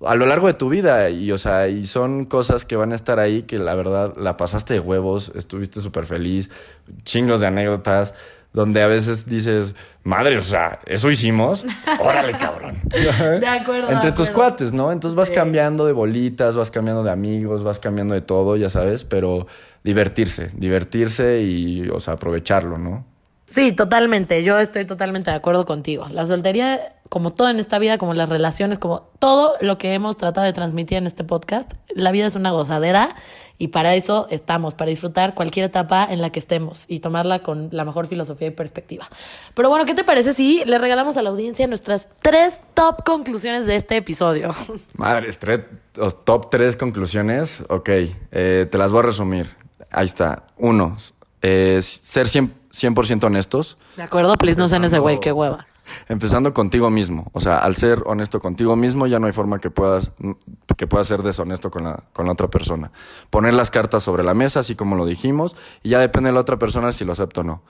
a 0.04 0.14
lo 0.14 0.26
largo 0.26 0.46
de 0.46 0.54
tu 0.54 0.68
vida. 0.68 1.08
Y, 1.10 1.32
o 1.32 1.38
sea, 1.38 1.68
y 1.68 1.86
son 1.86 2.24
cosas 2.24 2.64
que 2.64 2.76
van 2.76 2.92
a 2.92 2.94
estar 2.94 3.18
ahí 3.20 3.42
que 3.42 3.58
la 3.58 3.74
verdad 3.74 4.12
la 4.16 4.36
pasaste 4.36 4.74
de 4.74 4.80
huevos, 4.80 5.32
estuviste 5.34 5.80
súper 5.80 6.06
feliz, 6.06 6.50
chingos 7.04 7.40
de 7.40 7.46
anécdotas, 7.46 8.14
donde 8.52 8.82
a 8.82 8.86
veces 8.86 9.26
dices, 9.26 9.74
madre, 10.02 10.38
o 10.38 10.42
sea, 10.42 10.80
¿eso 10.86 11.10
hicimos? 11.10 11.66
Órale, 12.00 12.38
cabrón. 12.38 12.74
De 12.90 13.46
acuerdo. 13.46 13.90
Entre 13.90 14.10
de 14.10 14.16
tus 14.16 14.30
cuates, 14.30 14.72
¿no? 14.72 14.92
Entonces 14.92 15.14
vas 15.14 15.28
Sí. 15.28 15.34
cambiando 15.34 15.84
de 15.84 15.92
bolitas, 15.92 16.56
vas 16.56 16.70
cambiando 16.70 17.02
de 17.02 17.10
amigos, 17.10 17.62
vas 17.62 17.78
cambiando 17.80 18.14
de 18.14 18.22
todo, 18.22 18.56
ya 18.56 18.70
sabes, 18.70 19.04
pero 19.04 19.46
divertirse, 19.84 20.50
divertirse 20.54 21.42
y, 21.42 21.88
o 21.90 22.00
sea, 22.00 22.14
aprovecharlo, 22.14 22.78
¿no? 22.78 23.04
Sí, 23.44 23.72
totalmente. 23.72 24.42
Yo 24.42 24.58
estoy 24.58 24.86
totalmente 24.86 25.30
de 25.30 25.36
acuerdo 25.36 25.66
contigo. 25.66 26.08
La 26.10 26.24
soltería, 26.26 26.95
como 27.08 27.32
todo 27.32 27.48
en 27.48 27.58
esta 27.58 27.78
vida, 27.78 27.98
como 27.98 28.14
las 28.14 28.28
relaciones, 28.28 28.78
como 28.78 29.02
todo 29.18 29.52
lo 29.60 29.78
que 29.78 29.94
hemos 29.94 30.16
tratado 30.16 30.44
de 30.46 30.52
transmitir 30.52 30.98
en 30.98 31.06
este 31.06 31.24
podcast, 31.24 31.72
la 31.94 32.10
vida 32.10 32.26
es 32.26 32.34
una 32.34 32.50
gozadera 32.50 33.14
y 33.58 33.68
para 33.68 33.94
eso 33.94 34.26
estamos, 34.30 34.74
para 34.74 34.90
disfrutar 34.90 35.34
cualquier 35.34 35.66
etapa 35.66 36.04
en 36.10 36.20
la 36.20 36.30
que 36.30 36.38
estemos 36.38 36.84
y 36.88 37.00
tomarla 37.00 37.38
con 37.42 37.68
la 37.72 37.84
mejor 37.84 38.06
filosofía 38.06 38.48
y 38.48 38.50
perspectiva. 38.50 39.08
Pero 39.54 39.68
bueno, 39.70 39.86
¿qué 39.86 39.94
te 39.94 40.04
parece 40.04 40.32
si 40.34 40.62
le 40.66 40.78
regalamos 40.78 41.16
a 41.16 41.22
la 41.22 41.30
audiencia 41.30 41.66
nuestras 41.66 42.06
tres 42.22 42.60
top 42.74 43.02
conclusiones 43.04 43.66
de 43.66 43.76
este 43.76 43.96
episodio? 43.96 44.50
Madres, 44.94 45.40
tre- 45.40 45.64
os- 45.98 46.24
top 46.24 46.50
tres 46.50 46.76
conclusiones. 46.76 47.62
Ok, 47.68 47.88
eh, 48.32 48.66
te 48.70 48.78
las 48.78 48.90
voy 48.92 49.00
a 49.00 49.02
resumir. 49.04 49.56
Ahí 49.90 50.04
está. 50.04 50.44
Uno, 50.58 50.96
eh, 51.40 51.78
ser 51.80 52.26
100%, 52.26 52.50
100% 52.72 53.24
honestos. 53.24 53.78
¿De 53.96 54.02
acuerdo? 54.02 54.34
Please 54.34 54.58
no 54.58 54.68
sean 54.68 54.84
ese 54.84 54.98
güey, 54.98 55.18
qué 55.20 55.32
hueva. 55.32 55.66
Empezando 56.08 56.52
contigo 56.52 56.90
mismo. 56.90 57.30
O 57.32 57.40
sea, 57.40 57.58
al 57.58 57.76
ser 57.76 58.02
honesto 58.06 58.40
contigo 58.40 58.76
mismo, 58.76 59.06
ya 59.06 59.18
no 59.18 59.26
hay 59.26 59.32
forma 59.32 59.58
que 59.58 59.70
puedas, 59.70 60.10
que 60.76 60.86
puedas 60.86 61.06
ser 61.06 61.22
deshonesto 61.22 61.70
con 61.70 61.84
la, 61.84 62.04
con 62.12 62.26
la 62.26 62.32
otra 62.32 62.48
persona. 62.48 62.92
Poner 63.30 63.54
las 63.54 63.70
cartas 63.70 64.02
sobre 64.02 64.24
la 64.24 64.34
mesa, 64.34 64.60
así 64.60 64.74
como 64.74 64.96
lo 64.96 65.06
dijimos, 65.06 65.56
y 65.82 65.90
ya 65.90 65.98
depende 66.00 66.28
de 66.28 66.34
la 66.34 66.40
otra 66.40 66.58
persona 66.58 66.92
si 66.92 67.04
lo 67.04 67.12
acepta 67.12 67.40
o 67.42 67.44
no. 67.44 67.62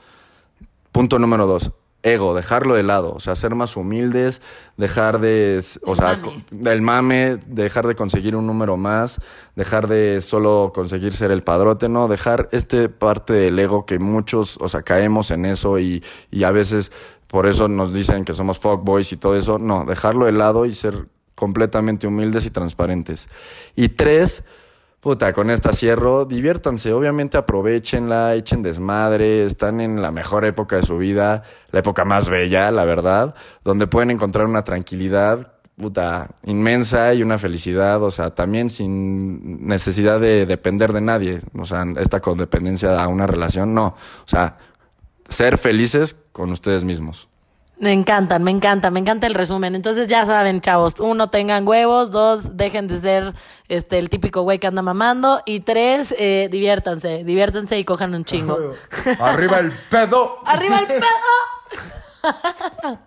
Punto 0.93 1.19
número 1.19 1.47
dos. 1.47 1.73
Ego, 2.03 2.35
dejarlo 2.35 2.75
de 2.75 2.85
lado, 2.85 3.13
o 3.15 3.21
sea, 3.21 3.35
ser 3.35 3.57
más 3.57 3.77
humildes, 3.77 4.41
dejar 4.77 5.19
de, 5.19 5.61
o 5.85 5.91
El 5.93 5.97
sea, 5.97 6.17
mame. 6.19 6.45
del 6.53 6.81
mame, 6.81 7.39
dejar 7.49 7.89
de 7.89 7.97
conseguir 7.97 8.37
un 8.37 8.47
número 8.47 8.77
más, 8.77 9.21
dejar 9.57 9.89
de 9.89 10.21
solo 10.21 10.71
conseguir 10.73 11.15
ser 11.15 11.33
el 11.33 11.43
padrote, 11.43 11.89
no, 11.89 12.07
dejar 12.07 12.49
este 12.53 12.89
parte 12.89 13.33
del 13.33 13.59
ego 13.59 13.87
que 13.87 13.99
muchos, 13.99 14.57
o 14.61 14.69
sea, 14.69 14.83
caemos 14.83 15.33
en 15.33 15.47
eso 15.47 15.81
y, 15.81 16.05
y 16.31 16.45
a 16.45 16.53
veces 16.53 16.93
por 17.29 17.47
eso 17.47 17.69
nos 17.69 17.93
dicen 17.93 18.25
que 18.25 18.33
somos 18.33 18.59
fuckboys 18.59 19.13
y 19.13 19.17
todo 19.17 19.37
eso, 19.37 19.59
no, 19.59 19.85
dejarlo 19.85 20.27
de 20.27 20.33
lado 20.33 20.67
y 20.67 20.75
ser 20.75 21.07
completamente 21.35 22.07
humildes 22.07 22.47
y 22.47 22.51
transparentes. 22.51 23.29
Y 23.75 23.91
tres, 23.91 24.45
Puta, 25.07 25.33
con 25.33 25.51
esta 25.51 25.73
cierro, 25.73 26.25
diviértanse, 26.25 26.93
obviamente 26.93 27.37
aprovechenla, 27.37 28.35
echen 28.35 28.61
desmadre, 28.61 29.45
están 29.45 29.81
en 29.81 30.03
la 30.03 30.11
mejor 30.11 30.45
época 30.45 30.75
de 30.75 30.83
su 30.83 30.99
vida, 30.99 31.45
la 31.71 31.79
época 31.79 32.05
más 32.05 32.29
bella, 32.29 32.73
la 32.73 32.85
verdad, 32.85 33.37
donde 33.63 33.87
pueden 33.87 34.11
encontrar 34.11 34.47
una 34.47 34.65
tranquilidad, 34.65 35.53
puta, 35.77 36.31
inmensa 36.43 37.15
y 37.15 37.23
una 37.23 37.39
felicidad, 37.39 38.03
o 38.03 38.11
sea, 38.11 38.35
también 38.35 38.69
sin 38.69 39.65
necesidad 39.65 40.19
de 40.19 40.45
depender 40.45 40.93
de 40.93 41.03
nadie, 41.03 41.39
o 41.57 41.65
sea, 41.65 41.85
esta 42.01 42.19
codependencia 42.19 43.01
a 43.01 43.07
una 43.07 43.29
relación, 43.29 43.75
no, 43.75 43.87
o 43.87 44.29
sea, 44.29 44.57
ser 45.29 45.59
felices 45.59 46.17
con 46.33 46.51
ustedes 46.53 46.85
mismos. 46.85 47.29
Me 47.79 47.93
encantan, 47.93 48.43
me 48.43 48.51
encanta, 48.51 48.91
me 48.91 49.01
encanta 49.01 49.27
el 49.27 49.35
resumen. 49.35 49.75
Entonces 49.75 50.09
ya 50.09 50.25
saben, 50.25 50.63
chavos, 50.63 50.95
uno, 50.99 51.29
tengan 51.29 51.69
huevos, 51.69 52.11
dos, 52.11 52.57
dejen 52.57 52.89
de 52.89 52.99
ser 53.01 53.35
este 53.69 53.99
el 53.99 54.09
típico 54.09 54.41
güey 54.43 54.59
que 54.59 54.67
anda 54.67 54.81
mamando 54.81 55.43
y 55.45 55.61
tres, 55.61 56.15
eh, 56.19 56.49
diviértanse, 56.51 57.23
diviértanse 57.25 57.79
y 57.79 57.85
cojan 57.85 58.15
un 58.15 58.25
chingo. 58.25 58.57
Arriba 59.21 59.59
el 59.59 59.73
pedo. 59.91 60.39
¡Arriba 60.47 60.79
el 60.79 60.87
pedo! 60.87 61.03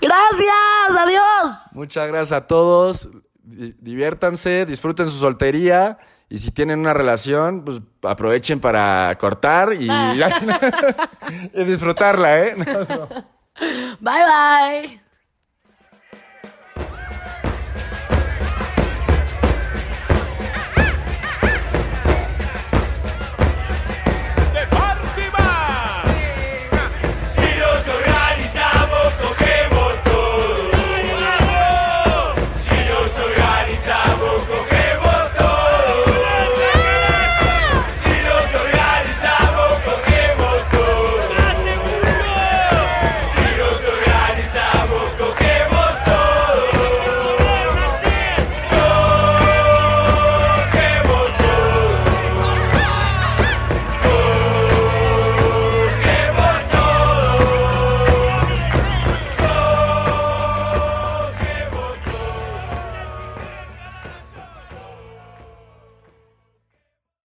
Gracias, 0.00 0.98
adiós. 0.98 1.52
Muchas 1.72 2.08
gracias 2.08 2.32
a 2.32 2.46
todos. 2.46 3.08
Di- 3.42 3.74
Diviértanse, 3.80 4.66
disfruten 4.66 5.06
su 5.10 5.18
soltería. 5.18 5.98
Y 6.30 6.38
si 6.38 6.50
tienen 6.50 6.80
una 6.80 6.92
relación, 6.92 7.64
pues 7.64 7.80
aprovechen 8.02 8.60
para 8.60 9.16
cortar 9.18 9.72
y, 9.72 9.88
y 11.54 11.64
disfrutarla, 11.64 12.44
¿eh? 12.44 12.54
Bye 14.00 14.24
bye. 14.24 15.07